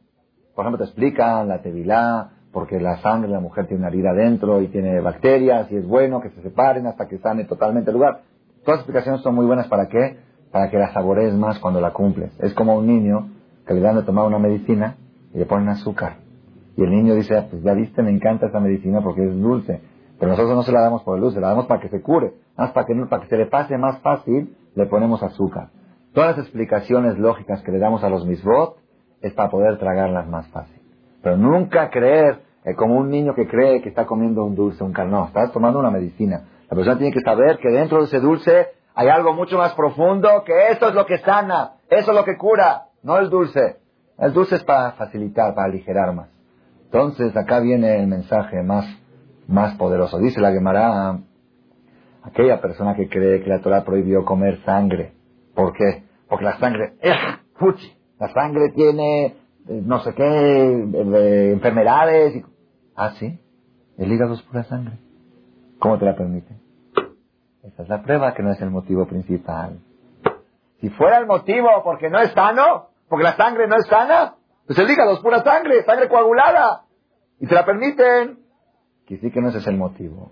[0.54, 4.10] Por ejemplo, te explican la tevilá, porque la sangre de la mujer tiene una herida
[4.10, 7.98] adentro y tiene bacterias y es bueno que se separen hasta que sane totalmente el
[7.98, 8.22] lugar.
[8.64, 10.18] Todas las explicaciones son muy buenas para qué?
[10.52, 12.36] Para que la sabores más cuando la cumples.
[12.40, 13.30] Es como un niño
[13.68, 14.96] que le dan de tomar una medicina
[15.36, 16.16] y le ponen azúcar.
[16.76, 19.80] Y el niño dice, ah, pues ya viste, me encanta esta medicina porque es dulce.
[20.18, 22.34] Pero nosotros no se la damos por el dulce, la damos para que se cure.
[22.58, 25.70] Más para que, para que se le pase más fácil, le ponemos azúcar.
[26.12, 28.78] Todas las explicaciones lógicas que le damos a los misbot
[29.22, 30.82] es para poder tragarlas más fácil.
[31.22, 34.92] Pero nunca creer eh, como un niño que cree que está comiendo un dulce, un
[34.92, 35.26] carno.
[35.28, 36.44] Estás tomando una medicina.
[36.70, 40.44] La persona tiene que saber que dentro de ese dulce hay algo mucho más profundo,
[40.46, 43.78] que eso es lo que sana, eso es lo que cura no el dulce.
[44.18, 46.28] El dulce es para facilitar, para aligerar más.
[46.86, 48.86] Entonces, acá viene el mensaje más,
[49.48, 50.18] más poderoso.
[50.18, 51.20] Dice la Gemara,
[52.24, 55.14] aquella persona que cree que la Torah prohibió comer sangre.
[55.56, 56.04] ¿Por qué?
[56.28, 56.96] Porque la sangre,
[57.56, 59.36] fuchi, la sangre tiene
[59.70, 62.44] eh, no sé qué, enfermedades.
[62.98, 63.40] Ah, sí,
[64.00, 64.98] el hígado es pura sangre.
[65.78, 66.58] ¿Cómo te la permite?
[67.62, 69.80] Esa es la prueba que no es el motivo principal.
[70.82, 74.34] Si fuera el motivo porque no es sano, porque la sangre no es sana,
[74.66, 76.86] pues el hígado es pura sangre, sangre coagulada.
[77.40, 78.40] Y se la permiten.
[79.06, 80.32] Que sí que no ese es el motivo.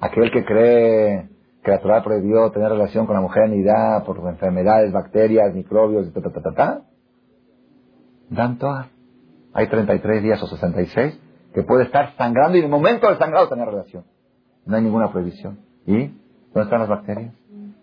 [0.00, 1.28] Aquel que cree
[1.62, 6.08] que la Torah prohibió tener relación con la mujer en edad por enfermedades, bacterias, microbios,
[6.08, 6.82] y ta, ta, ta, ta, ta.
[8.30, 8.88] Dan todas.
[9.52, 11.21] Hay 33 días o 66
[11.54, 14.04] que puede estar sangrando y en el momento del sangrado tener relación.
[14.66, 15.60] No hay ninguna prohibición.
[15.86, 16.08] ¿Y
[16.52, 17.32] dónde están las bacterias?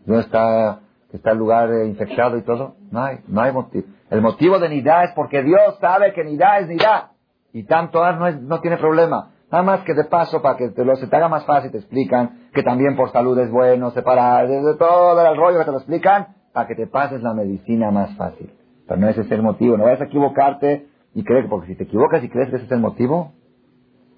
[0.05, 0.79] ¿Dónde está
[1.11, 2.75] está el lugar eh, infectado y todo.
[2.91, 3.87] No hay, no hay motivo.
[4.09, 7.11] El motivo de nidá es porque Dios sabe que nidá es nidá.
[7.53, 9.31] Y tanto no, no tiene problema.
[9.51, 11.79] Nada más que de paso, para que te lo, se te haga más fácil, te
[11.79, 15.77] explican que también por salud es bueno separar, desde todo el rollo que te lo
[15.77, 18.53] explican, para que te pases la medicina más fácil.
[18.87, 19.75] Pero no ese es el motivo.
[19.77, 22.71] No vayas a equivocarte y creer, porque si te equivocas y crees que ese es
[22.71, 23.33] el motivo,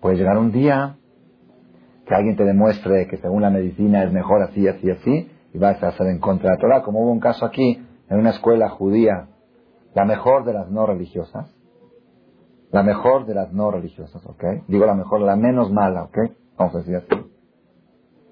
[0.01, 0.97] puede llegar un día
[2.05, 5.81] que alguien te demuestre que según la medicina es mejor así, así, así, y vas
[5.81, 8.69] a hacer en contra de la Torah, como hubo un caso aquí en una escuela
[8.69, 9.27] judía,
[9.93, 11.53] la mejor de las no religiosas,
[12.71, 14.43] la mejor de las no religiosas, ¿ok?
[14.67, 16.17] Digo la mejor, la menos mala, ¿ok?
[16.57, 17.31] Vamos a decir así.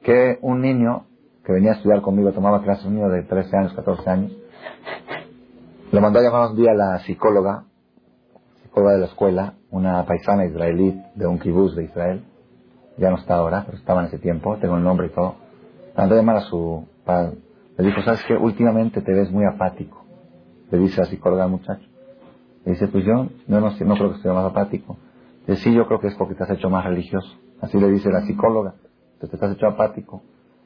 [0.03, 1.05] Que un niño
[1.45, 4.31] que venía a estudiar conmigo, tomaba clases, un niño de 13 años, 14 años,
[5.91, 7.65] le mandó a llamar un día a la psicóloga,
[8.69, 12.23] psicóloga de la escuela, una paisana israelí de un kibuz de Israel,
[12.97, 15.35] ya no está ahora, pero estaba en ese tiempo, tengo el nombre y todo,
[15.87, 16.85] le mandó llamar a su
[17.77, 18.35] le dijo, ¿sabes qué?
[18.35, 20.03] Últimamente te ves muy apático.
[20.69, 21.87] Le dice así psicóloga al muchacho.
[22.65, 24.97] Le dice, pues yo no, no, no creo que esté más apático.
[25.47, 27.39] Dice, sí, yo creo que es porque te has hecho más religioso.
[27.61, 28.75] Así le dice la psicóloga.
[29.19, 30.21] Te has hecho apático.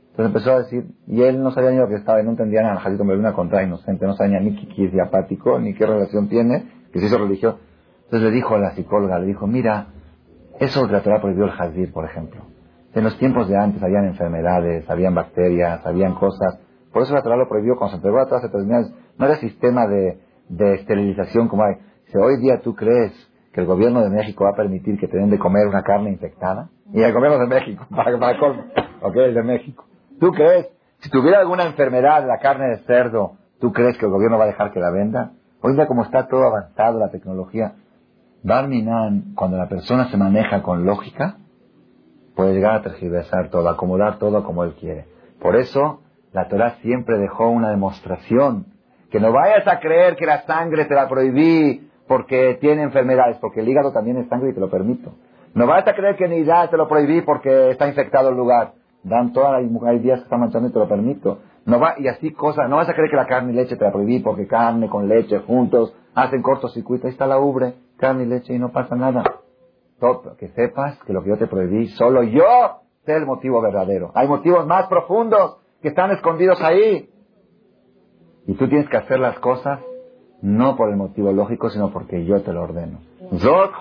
[0.09, 2.61] Entonces empezó a decir, y él no sabía ni lo que estaba, y no entendía
[2.61, 6.27] nada, Jadito me una contra inocente, no sabía ni qué es apático, ni qué relación
[6.27, 7.59] tiene, que se hizo religioso.
[8.13, 9.87] Entonces le dijo a la psicóloga, le dijo, mira,
[10.59, 12.41] eso que la Torah prohibió el jazir, por ejemplo.
[12.93, 16.59] En los tiempos de antes habían enfermedades, habían bacterias, habían cosas.
[16.91, 18.43] Por eso la Torah lo prohibió cuando se entregó a todas
[19.17, 20.19] No era sistema de,
[20.75, 21.77] esterilización como hay.
[22.05, 23.13] Si hoy día tú crees
[23.51, 26.11] que el gobierno de México va a permitir que te den de comer una carne
[26.11, 28.65] infectada, y el gobierno de México, para, para colmo,
[29.01, 29.85] ok, el de México.
[30.19, 30.67] ¿Tú crees?
[30.99, 34.47] Si tuviera alguna enfermedad la carne de cerdo, ¿tú crees que el gobierno va a
[34.49, 35.31] dejar que la venda?
[35.61, 37.73] Hoy día como está todo avanzado, la tecnología,
[38.43, 41.37] Barminan, cuando la persona se maneja con lógica,
[42.35, 45.05] puede llegar a tergiversar todo, acomodar todo como él quiere.
[45.39, 46.01] Por eso,
[46.33, 48.65] la Torah siempre dejó una demostración.
[49.11, 53.61] Que no vayas a creer que la sangre te la prohibí porque tiene enfermedades, porque
[53.61, 55.13] el hígado también es sangre y te lo permito.
[55.53, 58.73] No vayas a creer que ni da te lo prohibí porque está infectado el lugar.
[59.03, 61.39] Dan todas hay días que están manchando y te lo permito.
[61.65, 63.85] No va, y así cosas, no vas a creer que la carne y leche te
[63.85, 67.07] la prohibí porque carne con leche juntos hacen cortocircuito.
[67.07, 69.23] Ahí está la ubre, carne y leche y no pasa nada
[70.37, 74.11] que sepas que lo que yo te prohibí, solo yo sé el motivo verdadero.
[74.15, 77.09] Hay motivos más profundos que están escondidos ahí.
[78.45, 79.79] Y tú tienes que hacer las cosas
[80.41, 82.99] no por el motivo lógico, sino porque yo te lo ordeno.
[83.37, 83.71] Zot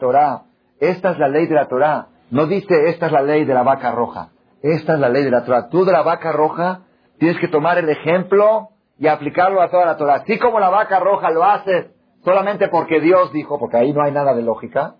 [0.00, 0.44] Torah.
[0.80, 2.06] Esta es la ley de la Torah.
[2.30, 4.30] No dice esta es la ley de la vaca roja.
[4.62, 5.68] Esta es la ley de la Torah.
[5.68, 6.84] Tú de la vaca roja
[7.18, 10.16] tienes que tomar el ejemplo y aplicarlo a toda la Torah.
[10.16, 11.86] Así como la vaca roja lo haces
[12.24, 14.96] solamente porque Dios dijo, porque ahí no hay nada de lógica,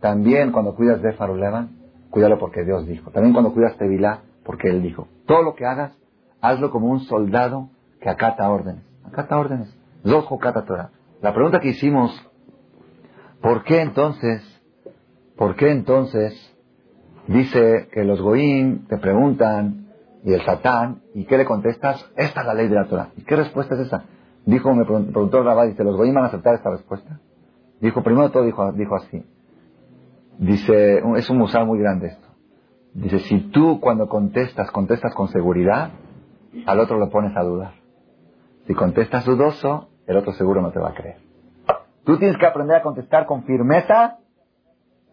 [0.00, 1.70] también cuando cuidas de Farulevan,
[2.10, 3.10] cuídalo porque Dios dijo.
[3.10, 5.08] También cuando cuidas de Vilá, porque Él dijo.
[5.26, 5.96] Todo lo que hagas,
[6.40, 7.68] hazlo como un soldado
[8.00, 8.84] que acata órdenes.
[9.06, 9.74] Acata órdenes.
[10.02, 10.26] Dos
[10.66, 10.90] Torah.
[11.20, 12.10] La pregunta que hicimos,
[13.40, 14.42] ¿por qué entonces,
[15.36, 16.34] por qué entonces
[17.28, 19.81] dice que los goín te preguntan
[20.24, 22.04] y el satán, ¿y qué le contestas?
[22.16, 23.08] Esta es la ley de la Torah.
[23.16, 24.04] ¿Y qué respuesta es esa?
[24.44, 27.20] Dijo, me preguntó el rabá, dice, ¿los goín van a aceptar esta respuesta?
[27.80, 29.24] Dijo, primero todo dijo, dijo así.
[30.38, 32.28] Dice, es un musar muy grande esto.
[32.94, 35.90] Dice, si tú cuando contestas, contestas con seguridad,
[36.66, 37.72] al otro lo pones a dudar.
[38.66, 41.16] Si contestas dudoso, el otro seguro no te va a creer.
[42.04, 44.18] Tú tienes que aprender a contestar con firmeza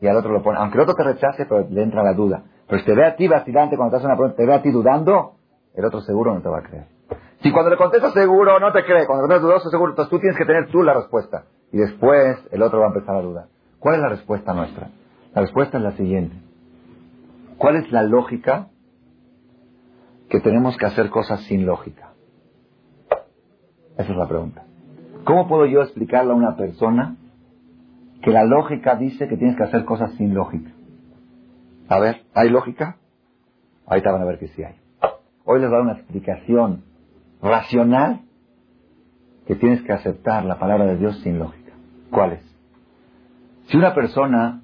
[0.01, 0.59] y al otro lo pone.
[0.59, 2.43] Aunque el otro te rechace, pero le entra la duda.
[2.69, 4.61] Pero si te ve a ti vacilante cuando te haces una pregunta, te ve a
[4.61, 5.33] ti dudando,
[5.73, 6.85] el otro seguro no te va a creer.
[7.41, 10.19] Si cuando le contestas seguro no te cree, cuando le contestas dudoso seguro, entonces tú
[10.19, 11.45] tienes que tener tú la respuesta.
[11.71, 13.45] Y después el otro va a empezar a dudar.
[13.79, 14.89] ¿Cuál es la respuesta nuestra?
[15.33, 16.35] La respuesta es la siguiente.
[17.57, 18.67] ¿Cuál es la lógica
[20.29, 22.11] que tenemos que hacer cosas sin lógica?
[23.97, 24.63] Esa es la pregunta.
[25.23, 27.15] ¿Cómo puedo yo explicarle a una persona
[28.21, 30.69] que la lógica dice que tienes que hacer cosas sin lógica?
[31.89, 32.97] A ver, ¿hay lógica?
[33.87, 34.75] Ahorita van a ver que sí hay.
[35.43, 36.83] Hoy les voy a dar una explicación
[37.41, 38.21] racional
[39.47, 41.73] que tienes que aceptar la palabra de Dios sin lógica.
[42.11, 42.55] ¿Cuál es?
[43.69, 44.61] Si una persona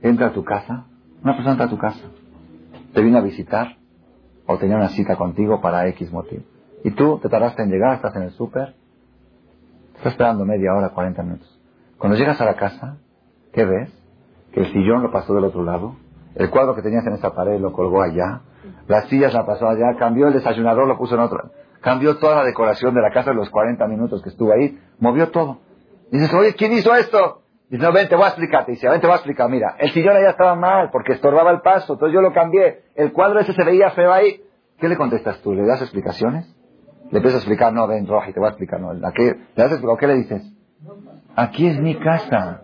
[0.00, 0.86] entra a tu casa,
[1.24, 2.04] una persona entra a tu casa,
[2.92, 3.76] te viene a visitar
[4.46, 6.44] o tenía una cita contigo para X motivo.
[6.84, 8.76] Y tú te tardaste en llegar, estás en el súper,
[9.96, 11.60] estás esperando media hora, 40 minutos.
[11.98, 12.98] Cuando llegas a la casa,
[13.52, 13.90] ¿qué ves?
[14.52, 15.96] Que el sillón lo pasó del otro lado,
[16.34, 18.40] el cuadro que tenías en esa pared lo colgó allá,
[18.88, 22.44] las sillas la pasó allá, cambió el desayunador, lo puso en otro, cambió toda la
[22.44, 25.58] decoración de la casa en los 40 minutos que estuvo ahí, movió todo.
[26.10, 27.42] dices, oye, ¿quién hizo esto?
[27.68, 28.66] Dice, no, ven, te voy a explicar.
[28.66, 29.50] Te dice, ven, te voy a explicar.
[29.50, 31.94] Mira, el sillón allá estaba mal porque estorbaba el paso.
[31.94, 32.82] Entonces yo lo cambié.
[32.94, 34.42] El cuadro ese se veía feo ahí.
[34.78, 35.54] ¿Qué le contestas tú?
[35.54, 36.46] ¿Le das explicaciones?
[37.10, 38.80] Le empiezas a explicar, no, ven, Roja, te voy a explicar.
[38.80, 39.98] No, ¿Le das explicar?
[39.98, 40.42] ¿Qué le dices?
[41.36, 42.62] Aquí es mi casa.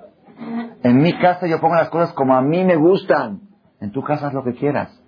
[0.82, 3.40] En mi casa yo pongo las cosas como a mí me gustan.
[3.80, 5.00] En tu casa haz lo que quieras.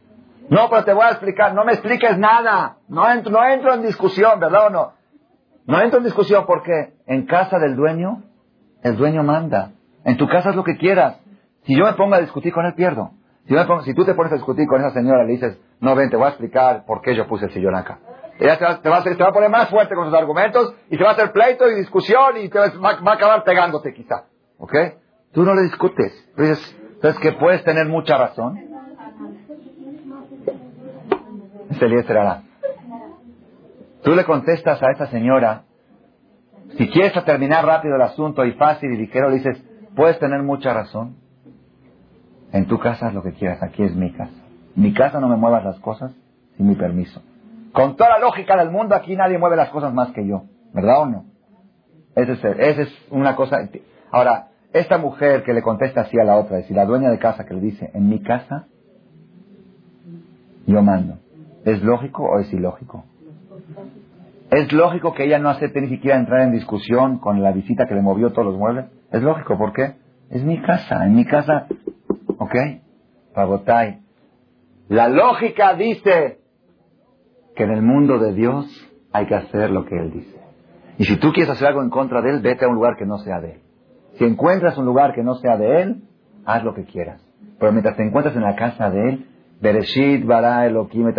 [0.49, 1.55] No, pero te voy a explicar.
[1.55, 2.77] No me expliques nada.
[2.89, 4.93] No entro, no entro en discusión, ¿verdad o no?
[5.67, 8.23] No entro en discusión porque en casa del dueño,
[8.83, 9.73] el dueño manda.
[10.05, 11.21] En tu casa es lo que quieras.
[11.65, 13.13] Si yo me pongo a discutir con él, pierdo.
[13.85, 16.27] Si, tú te pones a discutir con esa señora le dices, no, ven, te voy
[16.27, 17.99] a explicar por qué yo puse el sillón acá.
[18.39, 21.13] Ella te va, va, a, poner más fuerte con sus argumentos y te va a
[21.13, 24.25] hacer pleito y discusión y te va, a acabar pegándote quizá.
[24.59, 24.75] ¿Ok?
[25.33, 26.13] Tú no le discutes.
[27.03, 28.61] Entonces que puedes tener mucha razón.
[34.03, 35.65] Tú le contestas a esa señora,
[36.77, 39.63] si quieres terminar rápido el asunto y fácil y ligero, dices,
[39.95, 41.17] Puedes tener mucha razón.
[42.53, 44.33] En tu casa es lo que quieras, aquí es mi casa.
[44.75, 46.13] Mi casa no me muevas las cosas
[46.57, 47.23] sin mi permiso.
[47.73, 50.45] Con toda la lógica del mundo, aquí nadie mueve las cosas más que yo.
[50.73, 51.25] ¿Verdad o no?
[52.15, 53.69] Esa es, es una cosa.
[54.11, 57.19] Ahora, esta mujer que le contesta así a la otra, es decir, la dueña de
[57.19, 58.67] casa que le dice, en mi casa,
[60.67, 61.19] yo mando.
[61.65, 63.05] ¿Es lógico o es ilógico?
[64.51, 67.95] ¿Es lógico que ella no acepte ni siquiera entrar en discusión con la visita que
[67.95, 68.87] le movió todos los muebles?
[69.11, 69.95] Es lógico, ¿por qué?
[70.31, 71.67] Es mi casa, en mi casa,
[72.39, 72.55] ¿ok?
[73.35, 74.01] Pagotay.
[74.89, 76.39] La lógica dice
[77.55, 78.67] que en el mundo de Dios
[79.13, 80.39] hay que hacer lo que Él dice.
[80.99, 83.07] Y si tú quieres hacer algo en contra de Él, vete a un lugar que
[83.07, 83.62] no sea de Él.
[84.15, 86.03] Si encuentras un lugar que no sea de Él,
[86.45, 87.25] haz lo que quieras.
[87.59, 89.27] Pero mientras te encuentras en la casa de Él,
[89.63, 91.15] Bereshit bara Elohim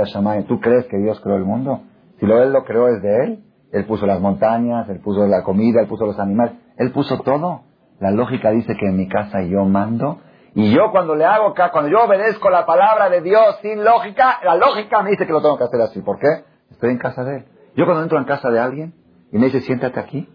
[0.47, 1.83] ¿tú crees que Dios creó el mundo?
[2.19, 5.43] Si lo él lo creó es de él, él puso las montañas, él puso la
[5.43, 7.61] comida, él puso los animales, él puso todo.
[8.01, 10.19] La lógica dice que en mi casa yo mando
[10.55, 14.39] y yo cuando le hago acá, cuando yo obedezco la palabra de Dios sin lógica,
[14.43, 16.01] la lógica me dice que lo tengo que hacer así.
[16.01, 16.43] ¿Por qué?
[16.69, 17.45] Estoy en casa de él.
[17.77, 18.93] Yo cuando entro en casa de alguien
[19.31, 20.27] y me dice siéntate aquí,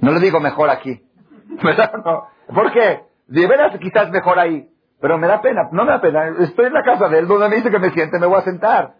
[0.00, 1.02] no le digo mejor aquí.
[1.62, 1.92] ¿Verdad?
[2.54, 3.00] ¿Por qué?
[3.28, 4.68] De veras quizás mejor ahí.
[5.00, 6.28] Pero me da pena, no me da pena.
[6.40, 8.42] Estoy en la casa de él, donde me dice que me siente, me voy a
[8.42, 8.94] sentar.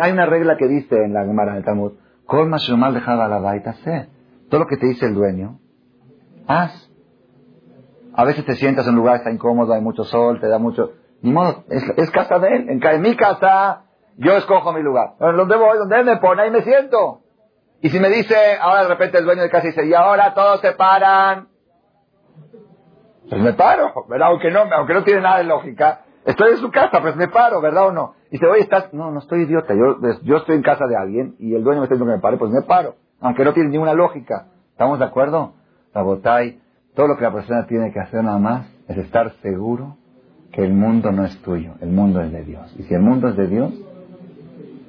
[0.00, 1.92] Hay una regla que dice en la Gemara del Talmud,
[2.28, 3.74] la baita
[4.48, 5.58] Todo lo que te dice el dueño,
[6.46, 6.90] haz.
[8.14, 10.92] A veces te sientas en un lugar, está incómodo, hay mucho sol, te da mucho...
[11.20, 12.66] Ni modo, es, casa de él.
[12.68, 13.84] En, mi casa,
[14.16, 15.14] yo escojo mi lugar.
[15.18, 15.78] ¿Dónde voy?
[15.78, 17.22] Donde él me pone, ahí me siento.
[17.82, 20.60] Y si me dice, ahora de repente el dueño de casa dice, y ahora todos
[20.60, 21.48] se paran.
[23.28, 24.28] Pues me paro, ¿verdad?
[24.28, 26.02] Aunque no, aunque no tiene nada de lógica.
[26.24, 28.14] Estoy en su casa, pues me paro, ¿verdad o no?
[28.28, 28.92] Y dice, oye, estás...
[28.92, 29.74] No, no estoy idiota.
[29.74, 32.22] Yo, yo estoy en casa de alguien y el dueño me está diciendo que me
[32.22, 32.96] pare, pues me paro.
[33.20, 34.48] Aunque no tiene ninguna lógica.
[34.72, 35.54] ¿Estamos de acuerdo?
[35.92, 36.60] Sabotay,
[36.94, 39.96] todo lo que la persona tiene que hacer nada más es estar seguro
[40.52, 42.74] que el mundo no es tuyo, el mundo es de Dios.
[42.78, 43.72] Y si el mundo es de Dios,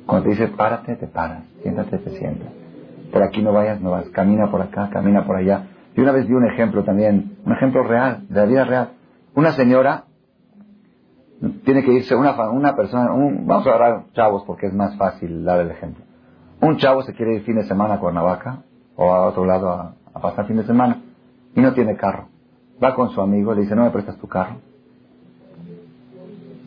[0.06, 2.48] cuando te dice párate, te paras, siéntate, te sientas.
[3.18, 5.70] Por aquí no vayas, no vas, camina por acá, camina por allá.
[5.96, 8.90] Y una vez vi un ejemplo también, un ejemplo real, de la vida real.
[9.34, 10.04] Una señora
[11.66, 15.60] tiene que irse, una, una persona, vamos a agarrar chavos porque es más fácil dar
[15.62, 16.06] el ejemplo.
[16.62, 18.62] Un chavo se quiere ir fin de semana a Cuernavaca
[18.96, 21.02] o a otro lado a, a pasar fin de semana
[21.56, 22.28] y no tiene carro.
[22.84, 24.58] Va con su amigo, le dice, ¿no me prestas tu carro?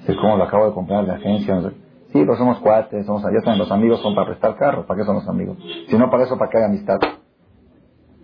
[0.01, 1.62] Dice, ¿cómo lo acabo de comprar de agencia?
[2.12, 5.06] Sí, pues somos cuates, somos, ya saben, los amigos son para prestar carro, ¿para qué
[5.06, 5.58] son los amigos?
[5.88, 6.98] Si no para eso, ¿para qué hay amistad?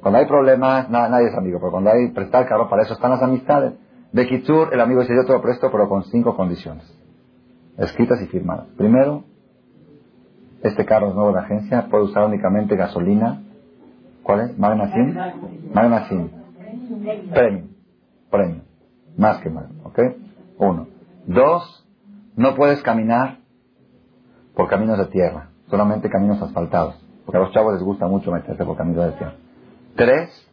[0.00, 3.22] Cuando hay problemas, nadie es amigo, pero cuando hay prestar carro, para eso están las
[3.22, 3.74] amistades.
[4.12, 6.84] De Kitsur, el amigo dice, yo te lo presto, pero con cinco condiciones,
[7.76, 8.66] escritas y firmadas.
[8.76, 9.24] Primero,
[10.62, 13.42] este carro es nuevo de agencia, puede usar únicamente gasolina.
[14.22, 14.58] ¿Cuál es?
[14.58, 15.72] Magna Sim.
[15.72, 16.30] Magna Sim.
[17.32, 17.68] Premium.
[18.30, 18.60] Premium.
[19.16, 19.74] Más que Magna.
[19.84, 19.98] ¿Ok?
[20.58, 20.88] Uno.
[21.26, 21.86] Dos,
[22.36, 23.38] no puedes caminar
[24.56, 26.96] por caminos de tierra, solamente caminos asfaltados,
[27.26, 29.34] porque a los chavos les gusta mucho meterse por caminos de tierra.
[29.94, 30.50] Tres,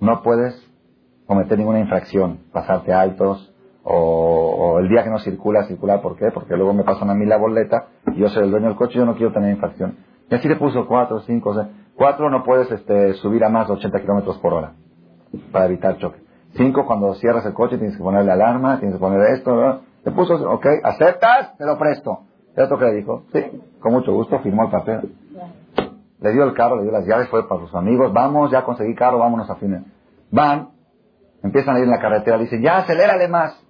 [0.00, 0.54] no puedes
[1.26, 3.54] cometer ninguna infracción, pasarte altos,
[3.84, 6.30] o, el día que no circula, circular, ¿por qué?
[6.32, 8.94] Porque luego me pasan a mí la boleta, y yo soy el dueño del coche
[8.94, 9.98] y yo no quiero tener infracción.
[10.30, 11.66] Y así le puso cuatro, cinco, seis.
[11.94, 14.72] Cuatro, no puedes este, subir a más de 80 kilómetros por hora,
[15.52, 16.20] para evitar choque.
[16.54, 19.80] Cinco, cuando cierras el coche tienes que ponerle alarma, tienes que poner esto, ¿no?
[20.02, 21.56] Te puso, ok, ¿aceptas?
[21.58, 22.20] Te lo presto.
[22.56, 23.24] ¿Esto que le dijo?
[23.32, 23.40] Sí,
[23.80, 25.14] con mucho gusto, firmó el papel.
[26.20, 28.94] Le dio el carro, le dio las llaves, fue para sus amigos, vamos, ya conseguí
[28.94, 29.82] carro, vámonos a fines.
[30.30, 30.68] Van,
[31.42, 33.60] empiezan a ir en la carretera, le dicen, ya, acelérale más.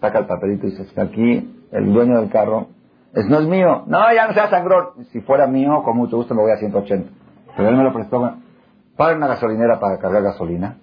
[0.00, 2.66] Saca el papelito y dice, está aquí el dueño del carro,
[3.14, 3.84] es, no es mío.
[3.86, 5.04] No, ya no sea sangrón.
[5.12, 7.10] Si fuera mío, con mucho gusto me voy a 180.
[7.56, 8.36] Pero él me lo prestó.
[8.96, 10.78] Para una gasolinera para cargar gasolina.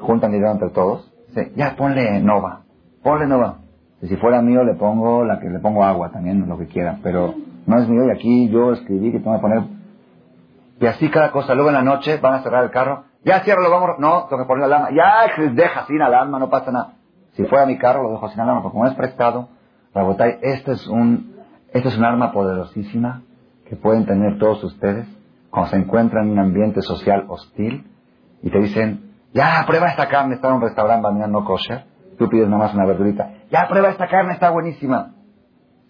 [0.00, 1.12] Juntan dinero entre todos.
[1.28, 2.62] Dice, ya ponle Nova.
[3.02, 3.58] Ponle Nova.
[4.02, 6.98] Y si fuera mío le pongo la que le pongo agua también, lo que quiera.
[7.02, 7.34] Pero
[7.66, 9.62] no es mío y aquí yo escribí que tengo que poner...
[10.80, 11.54] Y así cada cosa.
[11.54, 13.04] Luego en la noche van a cerrar el carro.
[13.24, 13.98] Ya lo vamos...
[13.98, 14.96] No, tengo que poner la alarma.
[14.96, 16.94] Ya deja sin alarma, no pasa nada.
[17.32, 19.48] Si fuera mi carro lo dejo sin alarma, porque como es prestado,
[19.94, 21.36] Rabotay, esto es un,
[21.72, 23.22] esto es un arma poderosísima
[23.68, 25.06] que pueden tener todos ustedes
[25.50, 27.86] cuando se encuentran en un ambiente social hostil
[28.42, 31.84] y te dicen, ya, prueba esta carne, está en un restaurante no kosher,
[32.20, 35.14] tú pides nada más una verdurita, ya, prueba esta carne, está buenísima.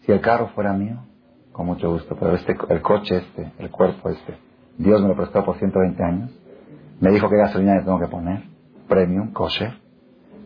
[0.02, 0.98] Si el carro fuera mío,
[1.50, 4.36] con mucho gusto, pero este, el coche este, el cuerpo este,
[4.78, 6.30] Dios me lo prestó por 120 años,
[7.00, 8.44] me dijo qué gasolina le tengo que poner,
[8.88, 9.72] premium, kosher,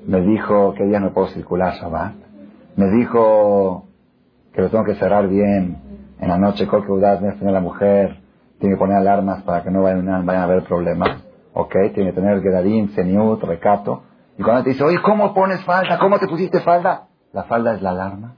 [0.06, 2.14] me dijo qué día no puedo circular, Shabbat,
[2.76, 3.84] me dijo
[4.54, 5.76] que lo tengo que cerrar bien
[6.18, 8.20] en la noche, que udas, me la mujer,
[8.58, 11.22] tiene que poner alarmas para que no vayan, a haber problemas,
[11.52, 14.04] ok, tiene que tener geradín, seniut, recato,
[14.36, 15.98] y cuando te dice, oye, ¿cómo pones falda?
[15.98, 17.08] ¿Cómo te pusiste falda?
[17.32, 18.36] La falda es la alarma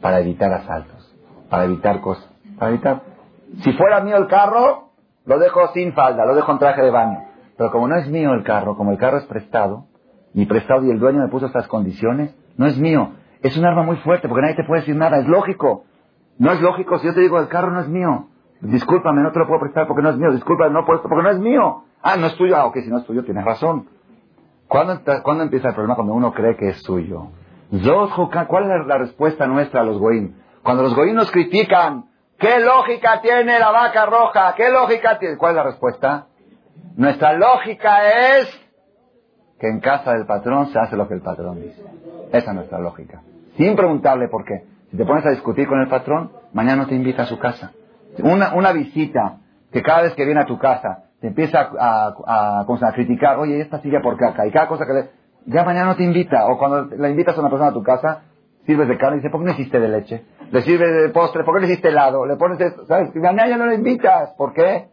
[0.00, 1.14] para evitar asaltos,
[1.48, 3.02] para evitar cosas, para evitar...
[3.62, 4.90] Si fuera mío el carro,
[5.26, 7.24] lo dejo sin falda, lo dejo en traje de baño.
[7.56, 9.86] Pero como no es mío el carro, como el carro es prestado,
[10.32, 13.12] y prestado y el dueño me puso estas condiciones, no es mío.
[13.42, 15.18] Es un arma muy fuerte porque nadie te puede decir nada.
[15.18, 15.84] Es lógico.
[16.38, 18.28] No es lógico si yo te digo el carro no es mío.
[18.60, 20.30] Discúlpame, no te lo puedo prestar porque no es mío.
[20.32, 21.84] Discúlpame, no puedo porque no es mío.
[22.02, 22.56] Ah, no es tuyo.
[22.56, 23.88] Ah, ok, si no es tuyo tienes razón.
[24.70, 25.96] ¿Cuándo, ¿Cuándo, empieza el problema?
[25.96, 27.32] Cuando uno cree que es suyo.
[28.46, 30.40] ¿Cuál es la respuesta nuestra a los goín?
[30.62, 32.04] Cuando los goín nos critican,
[32.38, 34.54] ¿qué lógica tiene la vaca roja?
[34.54, 35.36] ¿Qué lógica tiene?
[35.36, 36.28] ¿Cuál es la respuesta?
[36.94, 38.48] Nuestra lógica es
[39.58, 41.82] que en casa del patrón se hace lo que el patrón dice.
[42.30, 43.22] Esa es nuestra lógica.
[43.56, 44.66] Sin preguntarle por qué.
[44.92, 47.72] Si te pones a discutir con el patrón, mañana no te invita a su casa.
[48.22, 49.38] Una, una visita
[49.72, 53.60] que cada vez que viene a tu casa te empieza a, a, a, criticar, oye,
[53.60, 55.20] esta silla por acá, y cada cosa que le...
[55.46, 56.46] Ya mañana no te invita.
[56.46, 58.22] O cuando la invitas a una persona a tu casa,
[58.66, 60.24] sirves de carne y dice, ¿por qué no hiciste de leche?
[60.50, 62.26] Le sirves de postre, ¿por qué no hiciste helado?
[62.26, 63.14] Le pones esto, ¿sabes?
[63.14, 64.30] Mañana ya no le invitas.
[64.36, 64.88] ¿Por qué?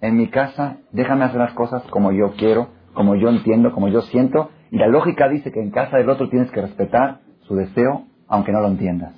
[0.00, 4.02] En mi casa, déjame hacer las cosas como yo quiero, como yo entiendo, como yo
[4.02, 8.04] siento, y la lógica dice que en casa del otro tienes que respetar su deseo,
[8.28, 9.14] aunque no lo entiendas.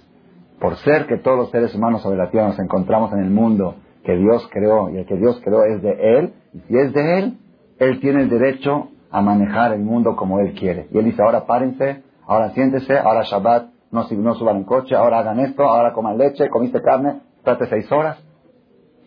[0.58, 3.76] Por ser que todos los seres humanos sobre la tierra nos encontramos en el mundo
[4.04, 7.18] que Dios creó y el que Dios creó es de Él, y si es de
[7.18, 7.38] Él,
[7.78, 10.88] Él tiene el derecho a manejar el mundo como Él quiere.
[10.92, 15.18] Y Él dice, ahora párense, ahora siéntese, ahora Shabbat, no, no suban en coche, ahora
[15.20, 18.18] hagan esto, ahora coman leche, comiste carne, trate seis horas.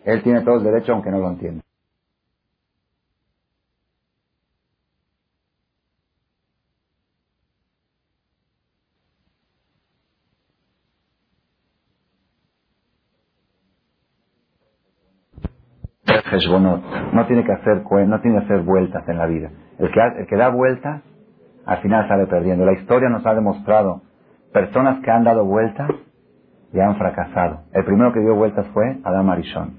[0.04, 1.64] Él tiene todo el derecho aunque no lo entienda.
[17.14, 19.50] No tiene que hacer no tiene que hacer vueltas en la vida.
[19.80, 21.02] El que, el que da vueltas,
[21.66, 22.66] al final sale perdiendo.
[22.66, 24.02] La historia nos ha demostrado
[24.52, 25.90] personas que han dado vueltas
[26.74, 27.62] y han fracasado.
[27.74, 29.78] El primero que dio vueltas fue Adán Marichón.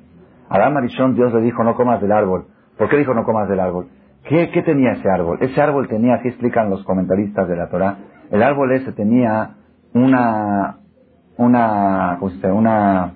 [0.48, 2.46] Adán Marichón, Dios le dijo, no comas del árbol.
[2.78, 3.88] ¿Por qué dijo no comas del árbol?
[4.24, 5.38] ¿Qué, ¿Qué, tenía ese árbol?
[5.40, 7.96] Ese árbol tenía, así explican los comentaristas de la Torah,
[8.30, 9.50] el árbol ese tenía
[9.92, 10.78] una,
[11.36, 13.12] una, una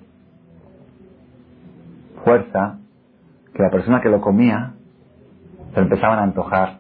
[2.25, 2.79] fuerza
[3.59, 4.75] que la persona que lo comía
[5.75, 6.79] se empezaban a antojar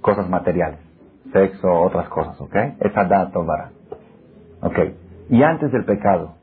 [0.00, 0.80] cosas materiales,
[1.32, 2.56] sexo, otras cosas, ¿ok?
[2.80, 3.70] Esa dato para.
[4.60, 4.76] ¿Ok?
[5.30, 6.34] Y antes del pecado,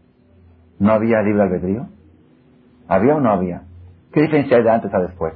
[0.79, 1.87] ¿no había libre albedrío?
[2.87, 3.63] ¿Había o no había?
[4.13, 5.33] ¿Qué diferencia hay de antes a después?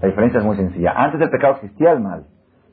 [0.00, 0.94] La diferencia es muy sencilla.
[0.96, 2.24] Antes del pecado existía el mal.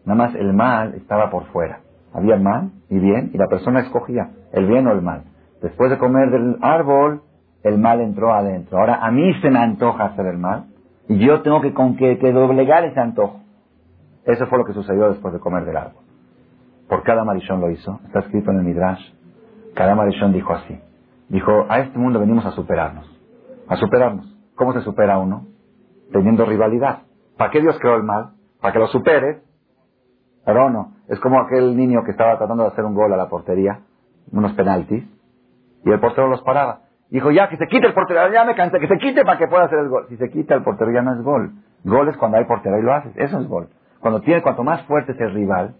[0.05, 1.81] Nada más el mal estaba por fuera.
[2.13, 5.23] Había mal y bien y la persona escogía el bien o el mal.
[5.61, 7.23] Después de comer del árbol,
[7.63, 8.79] el mal entró adentro.
[8.79, 10.65] Ahora a mí se me antoja hacer el mal
[11.07, 13.41] y yo tengo que, con que, doblegar ese antojo.
[14.25, 16.03] Eso fue lo que sucedió después de comer del árbol.
[16.89, 17.99] Por cada marichón lo hizo.
[18.05, 19.01] Está escrito en el Midrash.
[19.73, 20.79] Cada marichón dijo así.
[21.29, 23.09] Dijo, a este mundo venimos a superarnos.
[23.67, 24.35] A superarnos.
[24.55, 25.47] ¿Cómo se supera uno?
[26.11, 26.99] Teniendo rivalidad.
[27.37, 28.31] ¿Para qué Dios creó el mal?
[28.61, 29.41] Para que lo supere.
[30.45, 30.93] Pero no.
[31.07, 33.81] Es como aquel niño que estaba tratando de hacer un gol a la portería,
[34.31, 35.05] unos penaltis,
[35.85, 36.86] y el portero los paraba.
[37.09, 39.47] Dijo, ya, que se quite el portero, ya me cansé, que se quite para que
[39.47, 40.05] pueda hacer el gol.
[40.09, 41.51] Si se quita el portero ya no es gol.
[41.83, 43.13] Gol es cuando hay portero y lo haces.
[43.15, 43.69] Eso es gol.
[43.99, 45.75] Cuando tiene, cuanto más fuerte es el rival,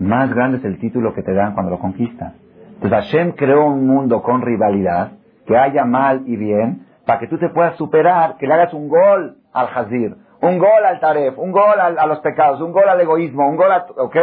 [0.00, 2.34] más grande es el título que te dan cuando lo conquistas.
[2.74, 5.12] Entonces Hashem creó un mundo con rivalidad,
[5.46, 8.88] que haya mal y bien, para que tú te puedas superar, que le hagas un
[8.88, 13.00] gol al Hazir, un gol al Taref, un gol a los pecados, un gol al
[13.00, 13.86] egoísmo, un gol a...
[13.98, 14.16] ¿Ok?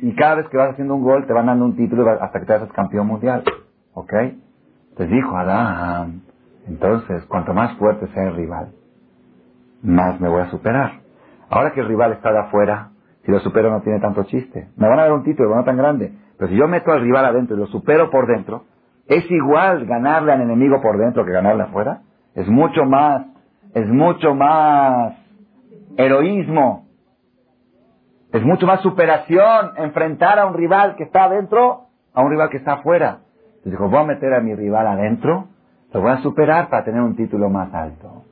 [0.00, 2.46] Y cada vez que vas haciendo un gol te van dando un título hasta que
[2.46, 3.44] te hagas campeón mundial.
[3.94, 4.12] ¿Ok?
[4.92, 6.22] Entonces dijo Adán,
[6.66, 8.72] entonces cuanto más fuerte sea el rival,
[9.82, 11.00] más me voy a superar.
[11.48, 12.90] Ahora que el rival está de afuera,
[13.24, 14.68] si lo supero no tiene tanto chiste.
[14.76, 16.12] Me van a dar un título, no tan grande.
[16.36, 18.64] Pero si yo meto al rival adentro y lo supero por dentro,
[19.06, 22.02] es igual ganarle al enemigo por dentro que ganarle afuera.
[22.34, 23.26] Es mucho más,
[23.74, 25.14] es mucho más
[25.96, 26.86] heroísmo.
[28.32, 32.56] Es mucho más superación enfrentar a un rival que está adentro a un rival que
[32.58, 33.20] está afuera.
[33.64, 35.48] Dijo, voy a meter a mi rival adentro,
[35.92, 38.24] lo voy a superar para tener un título más alto.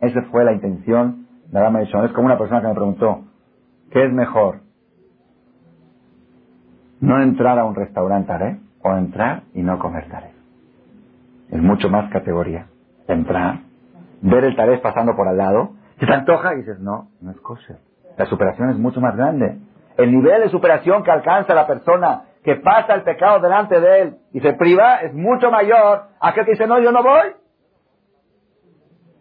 [0.00, 3.24] Esa fue la intención de Adama Es como una persona que me preguntó,
[3.90, 4.60] ¿qué es mejor?
[7.00, 10.30] No entrar a un restaurante taré o entrar y no comer taré.
[11.50, 12.66] Es mucho más categoría.
[13.08, 13.60] Entrar,
[14.22, 17.40] ver el taré pasando por al lado, se te antoja y dices, no, no es
[17.40, 17.78] kosher.
[18.16, 19.58] La superación es mucho más grande.
[19.96, 24.16] El nivel de superación que alcanza la persona que pasa el pecado delante de él
[24.32, 27.34] y se priva es mucho mayor a aquel que dice, no, yo no voy.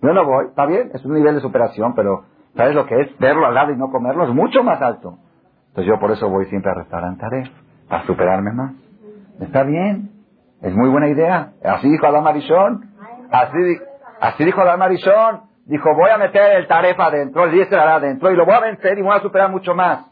[0.01, 2.23] Yo no voy, está bien, es un nivel de superación, pero
[2.55, 3.17] ¿sabes lo que es?
[3.19, 5.17] Verlo al lado y no comerlo es mucho más alto.
[5.69, 7.49] Entonces yo por eso voy siempre a restaurantes
[7.89, 8.73] para superarme más.
[9.41, 10.11] Está bien,
[10.61, 11.53] es muy buena idea.
[11.63, 12.91] Así dijo Adán Marichón.
[13.31, 13.57] Así,
[14.21, 15.41] así dijo Adán Marichón.
[15.65, 18.97] Dijo, voy a meter el tarefa adentro, el 10 adentro y lo voy a vencer
[18.97, 20.08] y voy a superar mucho más.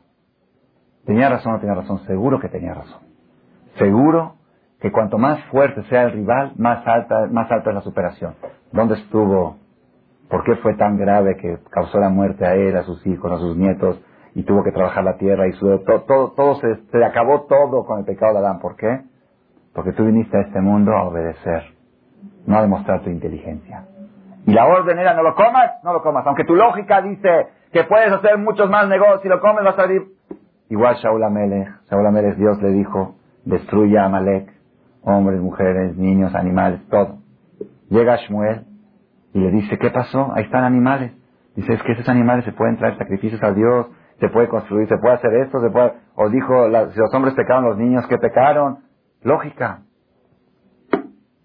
[1.07, 1.99] ¿Tenía razón o no tenía razón?
[1.99, 2.99] Seguro que tenía razón.
[3.77, 4.35] Seguro
[4.81, 8.35] que cuanto más fuerte sea el rival, más alta, es la superación.
[8.73, 9.55] ¿Dónde estuvo?
[10.29, 13.37] ¿Por qué fue tan grave que causó la muerte a él, a sus hijos, a
[13.37, 14.01] sus nietos,
[14.35, 16.59] y tuvo que trabajar la tierra y su, todo,
[16.91, 18.59] se acabó todo con el pecado de Adán?
[18.59, 18.99] ¿Por qué?
[19.73, 21.73] Porque tú viniste a este mundo a obedecer,
[22.45, 23.85] no a demostrar tu inteligencia.
[24.45, 26.27] Y la orden era no lo comas, no lo comas.
[26.27, 29.83] Aunque tu lógica dice que puedes hacer muchos más negocios, si lo comes vas a
[29.83, 30.16] salir
[30.69, 33.15] Igual Shaul Amelech, Shaul Amelech Dios le dijo,
[33.45, 34.51] destruya a Amalek,
[35.01, 37.19] hombres, mujeres, niños, animales, todo.
[37.89, 38.65] Llega Shmuel
[39.33, 40.33] y le dice, ¿qué pasó?
[40.33, 41.13] Ahí están animales.
[41.55, 43.87] Dice, es que esos animales se pueden traer sacrificios a Dios,
[44.19, 45.93] se puede construir, se puede hacer esto, se puede...
[46.15, 48.79] O dijo, si los hombres pecaron, los niños que pecaron.
[49.21, 49.83] Lógica.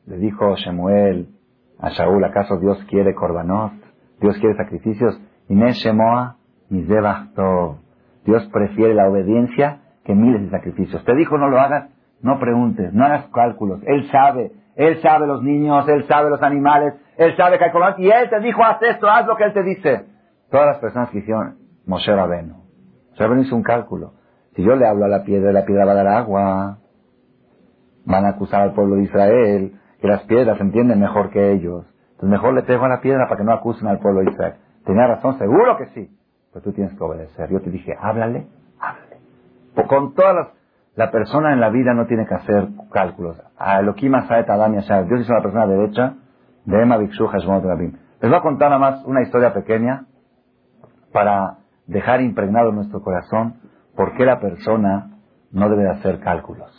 [0.07, 1.29] Le dijo Shemuel
[1.79, 3.73] a Shaul, ¿acaso Dios quiere korbanot?
[4.21, 5.21] ¿Dios quiere sacrificios?
[5.49, 6.37] Inés Shemoa,
[7.35, 7.82] Tov.
[8.25, 11.05] Dios prefiere la obediencia que miles de sacrificios.
[11.05, 13.81] Te dijo no lo hagas, no preguntes, no hagas cálculos.
[13.87, 17.95] Él sabe, Él sabe los niños, Él sabe los animales, Él sabe calcular.
[17.99, 20.07] Y Él te dijo, haz esto, haz lo que Él te dice.
[20.51, 21.57] Todas las personas que hicieron
[21.87, 22.55] Moshe Rabenu.
[23.11, 24.13] Moshe Rabenu hizo un cálculo.
[24.55, 26.79] Si yo le hablo a la piedra, la piedra va a dar agua.
[28.05, 31.87] Van a acusar al pueblo de Israel que las piedras entienden mejor que ellos.
[32.13, 34.55] Entonces mejor le pego a la piedra para que no acusen al pueblo de Israel.
[34.85, 36.11] Tenía razón, seguro que sí.
[36.53, 37.51] Pero tú tienes que obedecer.
[37.51, 38.47] Yo te dije, háblale,
[38.79, 39.89] háblale.
[39.89, 40.49] con todas las...
[40.95, 43.41] La persona en la vida no tiene que hacer cálculos.
[43.57, 45.07] A Elohim Saet Adam Yashar.
[45.07, 46.17] Dios hizo una persona derecha.
[46.67, 47.93] De Emma Bikshu Rabim.
[48.21, 50.05] Les voy a contar nada más una historia pequeña
[51.13, 53.55] para dejar impregnado en nuestro corazón
[53.97, 55.19] por qué la persona
[55.51, 56.71] no debe hacer cálculos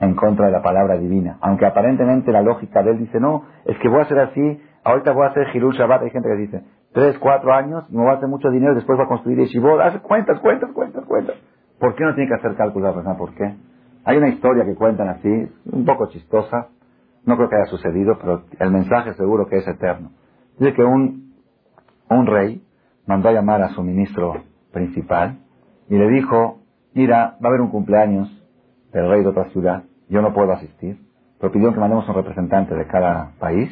[0.00, 1.38] en contra de la palabra divina.
[1.40, 5.12] Aunque aparentemente la lógica de él dice, no, es que voy a hacer así, ahorita
[5.12, 6.02] voy a hacer Hirul Shabbat.
[6.02, 6.62] Hay gente que dice,
[6.96, 9.78] tres, cuatro años, me voy a hacer mucho dinero y después voy a construir Yeshivot.
[9.82, 11.36] Hace cuentas, cuentas, cuentas, cuentas.
[11.78, 13.18] ¿Por qué no tiene que hacer cálculos la persona?
[13.18, 13.54] ¿Por qué?
[14.06, 15.28] Hay una historia que cuentan así,
[15.70, 16.68] un poco chistosa.
[17.26, 20.12] No creo que haya sucedido, pero el mensaje seguro que es eterno.
[20.58, 21.34] Dice que un,
[22.08, 22.64] un rey
[23.06, 25.36] mandó a llamar a su ministro principal
[25.90, 26.60] y le dijo,
[26.94, 28.26] mira, va a haber un cumpleaños
[28.94, 30.98] del rey de otra ciudad, yo no puedo asistir,
[31.38, 33.68] pero pidió que mandemos un representante de cada país,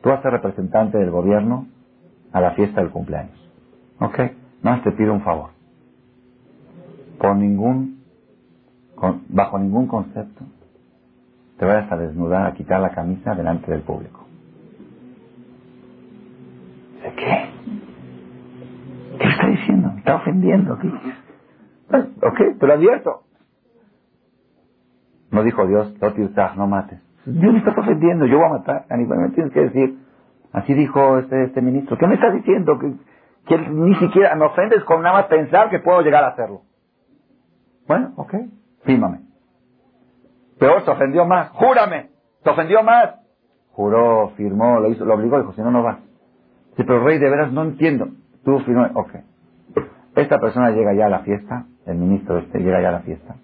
[0.00, 1.66] tú vas a ser representante del gobierno
[2.32, 3.38] a la fiesta del cumpleaños.
[4.00, 4.18] ¿Ok?
[4.62, 5.50] Más te pido un favor.
[7.18, 8.04] Con ningún,
[9.28, 10.44] bajo ningún concepto,
[11.58, 14.26] te vayas a desnudar, a quitar la camisa delante del público.
[17.02, 17.50] ¿De qué?
[19.18, 19.92] ¿Qué está diciendo?
[19.98, 20.74] Está ofendiendo.
[20.74, 23.22] ok, te lo advierto.
[25.30, 25.94] No dijo Dios,
[26.56, 27.00] no mates.
[27.26, 28.86] Dios me está ofendiendo, yo voy a matar.
[28.90, 29.98] Me tienes que decir.
[30.52, 31.96] Así dijo este, este ministro.
[31.96, 32.78] ¿Qué me estás diciendo?
[32.78, 36.62] Que, ni siquiera me ofendes con nada más pensar que puedo llegar a hacerlo.
[37.88, 38.34] Bueno, ok,
[38.84, 39.20] fímame.
[40.58, 41.50] Peor, se ofendió más.
[41.50, 42.10] Júrame,
[42.44, 43.16] se ofendió más.
[43.72, 45.98] Juró, firmó, lo hizo, lo obligó, dijo, si no, no vas.
[46.76, 48.08] Sí, pero rey, de veras no entiendo.
[48.44, 49.14] Tú firmó, ok.
[50.14, 53.36] Esta persona llega ya a la fiesta, el ministro este llega ya a la fiesta.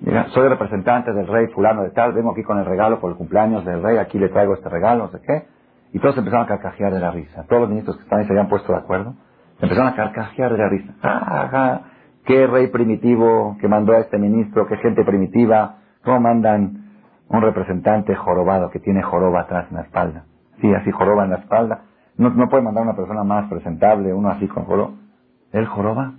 [0.00, 3.16] Mira, soy representante del rey fulano de tal, vengo aquí con el regalo por el
[3.16, 5.46] cumpleaños del rey, aquí le traigo este regalo, no sé qué.
[5.92, 7.44] Y todos empezaron a carcajear de la risa.
[7.48, 9.14] Todos los ministros que estaban ahí se habían puesto de acuerdo.
[9.60, 10.92] Empezaron a carcajear de la risa.
[11.02, 11.80] ¡Ah,
[12.24, 14.66] qué rey primitivo que mandó a este ministro!
[14.66, 15.76] ¡Qué gente primitiva!
[16.04, 16.84] ¿Cómo mandan
[17.28, 20.24] un representante jorobado que tiene joroba atrás en la espalda?
[20.60, 21.82] Sí, así joroba en la espalda.
[22.18, 24.92] No, no puede mandar una persona más presentable, uno así con joroba.
[25.52, 26.12] ¿Él joroba?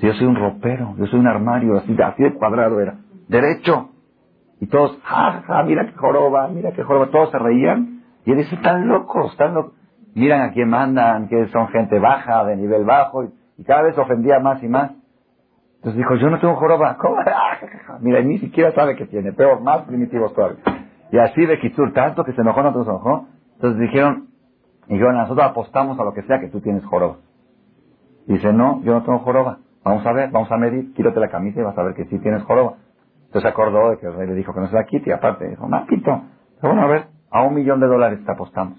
[0.00, 2.96] Yo soy un ropero, yo soy un armario, así, así de cuadrado era.
[3.32, 3.88] Derecho.
[4.60, 7.06] Y todos, ja, ja, mira qué joroba, mira qué joroba.
[7.10, 8.02] Todos se reían.
[8.26, 9.72] Y él dice, están locos, están locos.
[10.14, 13.24] Miran a quién mandan, que son gente baja, de nivel bajo.
[13.24, 14.92] Y, cada vez ofendía más y más.
[15.76, 16.96] Entonces dijo, yo no tengo joroba.
[17.00, 17.16] ¿Cómo?
[18.00, 19.32] Mira, ni siquiera sabe que tiene.
[19.32, 20.58] Peor, más primitivos todavía.
[21.10, 23.26] Y así de Kitsur, tanto que se enojó, no se enojó.
[23.54, 24.28] Entonces dijeron,
[24.88, 27.16] dijeron, nosotros apostamos a lo que sea que tú tienes joroba.
[28.26, 29.58] Dice, no, yo no tengo joroba.
[29.84, 32.18] Vamos a ver, vamos a medir, quítate la camisa y vas a ver que sí
[32.18, 32.76] tienes joroba.
[33.32, 35.48] Entonces acordó de que el rey le dijo que no se la quite y aparte
[35.48, 36.20] dijo, no, quito.
[36.60, 38.78] Pero bueno, a ver, a un millón de dólares te apostamos.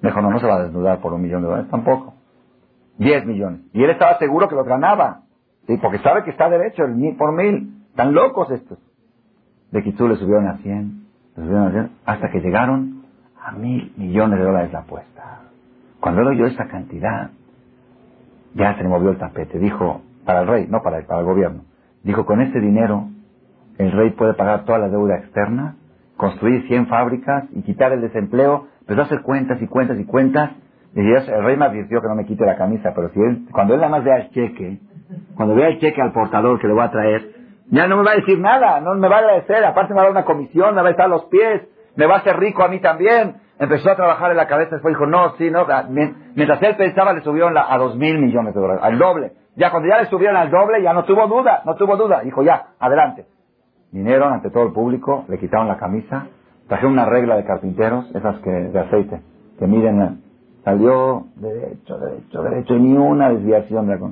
[0.00, 2.14] Dijo, no, no se va a desnudar por un millón de dólares tampoco.
[2.96, 3.60] Diez millones.
[3.74, 5.20] Y él estaba seguro que lo ganaba.
[5.82, 7.84] Porque sabe que está derecho, el mil por mil.
[7.90, 8.78] Están locos estos.
[9.70, 11.06] De Kitsu le subieron a cien,
[11.36, 13.04] le subieron a cien, hasta que llegaron
[13.38, 15.40] a mil millones de dólares la apuesta.
[16.00, 17.32] Cuando él oyó esta cantidad,
[18.54, 19.58] ya se le movió el tapete.
[19.58, 21.64] Dijo, para el rey, no para el, para el gobierno.
[22.02, 23.10] Dijo, con este dinero,
[23.78, 25.76] el rey puede pagar toda la deuda externa,
[26.16, 28.68] construir 100 fábricas y quitar el desempleo.
[28.88, 30.50] A hacer cuentas y cuentas y cuentas.
[30.94, 33.74] Y el rey me advirtió que no me quite la camisa, pero si él, cuando
[33.74, 34.78] él nada más vea el cheque,
[35.34, 37.32] cuando vea el cheque al portador que le voy a traer,
[37.70, 40.02] ya no me va a decir nada, no me va a agradecer, aparte me va
[40.02, 41.62] a dar una comisión, me va a estar a los pies,
[41.96, 43.36] me va a hacer rico a mí también.
[43.58, 45.66] Empezó a trabajar en la cabeza, después dijo, no, sí, no.
[46.34, 49.32] Mientras él pensaba, le subieron a dos mil millones de dólares, al doble.
[49.56, 52.20] Ya cuando ya le subieron al doble, ya no tuvo duda, no tuvo duda.
[52.20, 53.26] Dijo, ya, adelante.
[53.92, 56.26] Vinieron ante todo el público, le quitaron la camisa,
[56.68, 59.22] trajeron una regla de carpinteros, esas que de aceite,
[59.58, 60.22] que miden,
[60.64, 64.10] salió derecho, derecho, derecho, y ni una desviación de la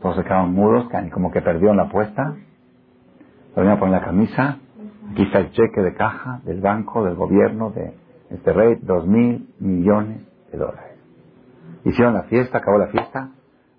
[0.00, 2.36] Todos se quedaron mudos, como que perdieron la apuesta.
[3.54, 4.58] Volvieron a poner la camisa,
[5.12, 7.94] Aquí está el cheque de caja del banco, del gobierno, de
[8.30, 10.20] este rey, dos mil millones
[10.50, 10.98] de dólares.
[11.84, 13.30] Hicieron la fiesta, acabó la fiesta,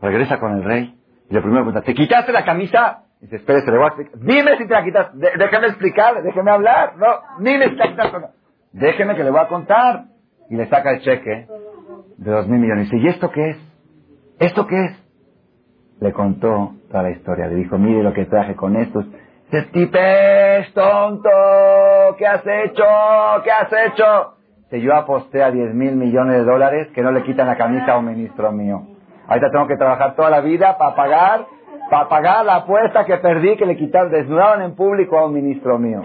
[0.02, 0.98] regresa con el rey
[1.30, 3.04] y le primero pregunta, ¿te quitaste la camisa?
[3.22, 4.20] Dice, espere, se le voy a explicar.
[4.20, 6.97] Dime si te la quitas, déjeme explicar, déjeme hablar.
[6.97, 7.07] No,
[7.39, 8.30] ni me está quitando.
[8.72, 10.05] Déjeme que le voy a contar.
[10.49, 11.47] Y le saca el cheque
[12.18, 12.88] de dos mil millones.
[12.88, 13.57] Y dice, ¿y esto qué es?
[14.39, 15.03] ¿Esto qué es?
[15.99, 17.47] Le contó toda la historia.
[17.47, 19.05] Le dijo, mire lo que traje con estos
[19.49, 21.30] Dice, tonto,
[22.18, 22.84] ¿qué has hecho?
[23.45, 24.34] ¿Qué has hecho?
[24.70, 27.93] Si yo aposté a 10 mil millones de dólares, que no le quitan la camisa
[27.93, 28.82] a un ministro mío.
[29.26, 31.45] Ahorita tengo que trabajar toda la vida para pagar,
[31.89, 35.77] para pagar la apuesta que perdí, que le quitaron, desnudaron en público a un ministro
[35.79, 36.01] mío.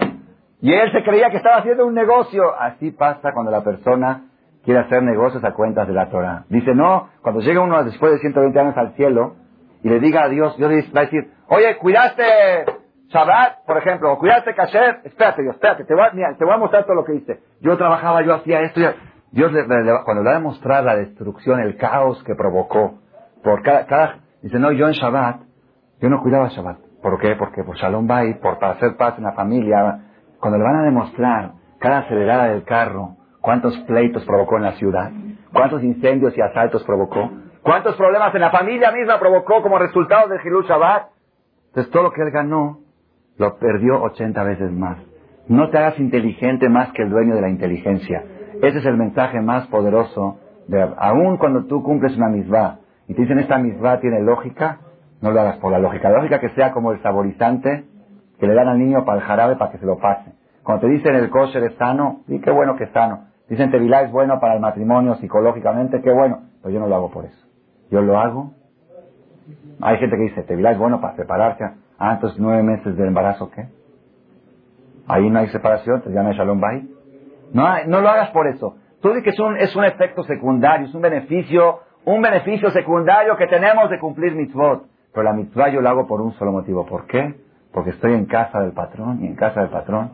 [0.61, 2.43] Y él se creía que estaba haciendo un negocio.
[2.57, 4.23] Así pasa cuando la persona
[4.63, 6.45] quiere hacer negocios a cuentas de la Torah.
[6.47, 9.35] Dice, no, cuando llega uno después de 120 años al cielo
[9.83, 12.23] y le diga a Dios, Dios le va a decir, oye, cuidaste
[13.09, 16.57] Shabbat, por ejemplo, o cuidaste Kasher, espérate Dios, espérate, te voy, a, te voy a
[16.57, 17.41] mostrar todo lo que hice.
[17.59, 18.79] Yo trabajaba, yo hacía esto.
[19.31, 19.65] Dios, le,
[20.05, 22.99] cuando le va a mostrar la destrucción, el caos que provocó,
[23.43, 25.41] por cada, cada, dice, no, yo en Shabbat,
[26.03, 26.79] yo no cuidaba Shabbat.
[27.01, 27.37] ¿Por qué?
[27.37, 30.01] Porque por Shalom Bay, por para hacer paz en la familia,
[30.37, 35.11] cuando le van a demostrar cada acelerada del carro, cuántos pleitos provocó en la ciudad,
[35.53, 37.31] cuántos incendios y asaltos provocó,
[37.61, 41.07] cuántos problemas en la familia misma provocó como resultado del Hilul Shabbat.
[41.67, 42.79] Entonces todo lo que él ganó,
[43.37, 44.97] lo perdió 80 veces más.
[45.47, 48.25] No te hagas inteligente más que el dueño de la inteligencia.
[48.61, 50.37] Ese es el mensaje más poderoso.
[50.67, 54.79] De, aún cuando tú cumples una misma y te dicen esta misma tiene lógica,
[55.23, 56.09] no lo hagas por la lógica.
[56.09, 57.85] La lógica que sea como el saborizante
[58.39, 60.33] que le dan al niño para el jarabe para que se lo pase.
[60.63, 63.27] Cuando te dicen el kosher es sano, y qué bueno que es sano.
[63.47, 66.41] Dicen tevilá es bueno para el matrimonio psicológicamente, qué bueno.
[66.61, 67.47] Pero yo no lo hago por eso.
[67.89, 68.51] Yo lo hago.
[69.81, 71.63] Hay gente que dice tevilá es bueno para separarse.
[71.97, 73.69] Ah, entonces nueve meses de embarazo, ¿qué?
[75.07, 76.83] Ahí no hay separación, no hay shalom bait.
[77.53, 78.75] No, no lo hagas por eso.
[79.01, 83.47] Tú dices que un, es un efecto secundario, es un beneficio, un beneficio secundario que
[83.47, 84.91] tenemos de cumplir mitzvot.
[85.13, 86.85] Pero la mitzvah yo lo hago por un solo motivo.
[86.85, 87.35] ¿Por qué?
[87.71, 90.11] Porque estoy en casa del patrón y en casa del patrón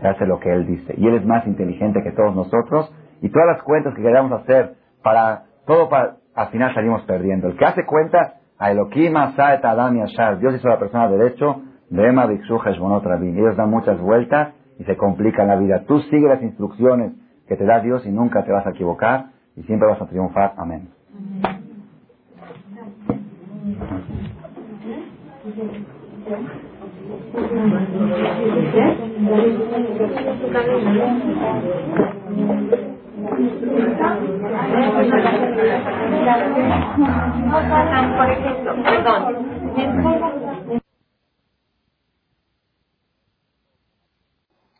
[0.00, 0.94] se hace lo que él dice.
[0.96, 4.74] Y él es más inteligente que todos nosotros y todas las cuentas que queramos hacer
[5.02, 7.48] para todo para, al final salimos perdiendo.
[7.48, 11.08] El que hace cuentas a Elohim, Asaet, Adam y Ashar, Dios hizo a la persona
[11.08, 13.38] derecho, Heshbonot, Rabin.
[13.38, 15.84] Ellos dan muchas vueltas y se complican la vida.
[15.86, 17.12] Tú sigue las instrucciones
[17.48, 20.54] que te da Dios y nunca te vas a equivocar y siempre vas a triunfar.
[20.56, 20.95] Amén.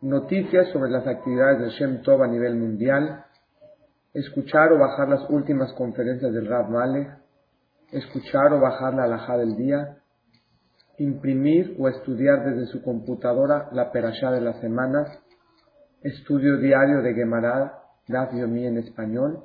[0.00, 3.24] Noticias sobre las actividades de Shem Tov a nivel mundial,
[4.14, 7.08] escuchar o bajar las últimas conferencias del Rab Malek,
[7.92, 9.98] escuchar o bajar la alajá del día,
[10.98, 15.06] imprimir o estudiar desde su computadora la perashá de la semana,
[16.02, 17.78] estudio diario de Gemara,
[18.08, 19.44] Daf Yomi en español,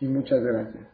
[0.00, 0.84] y muchas gracias.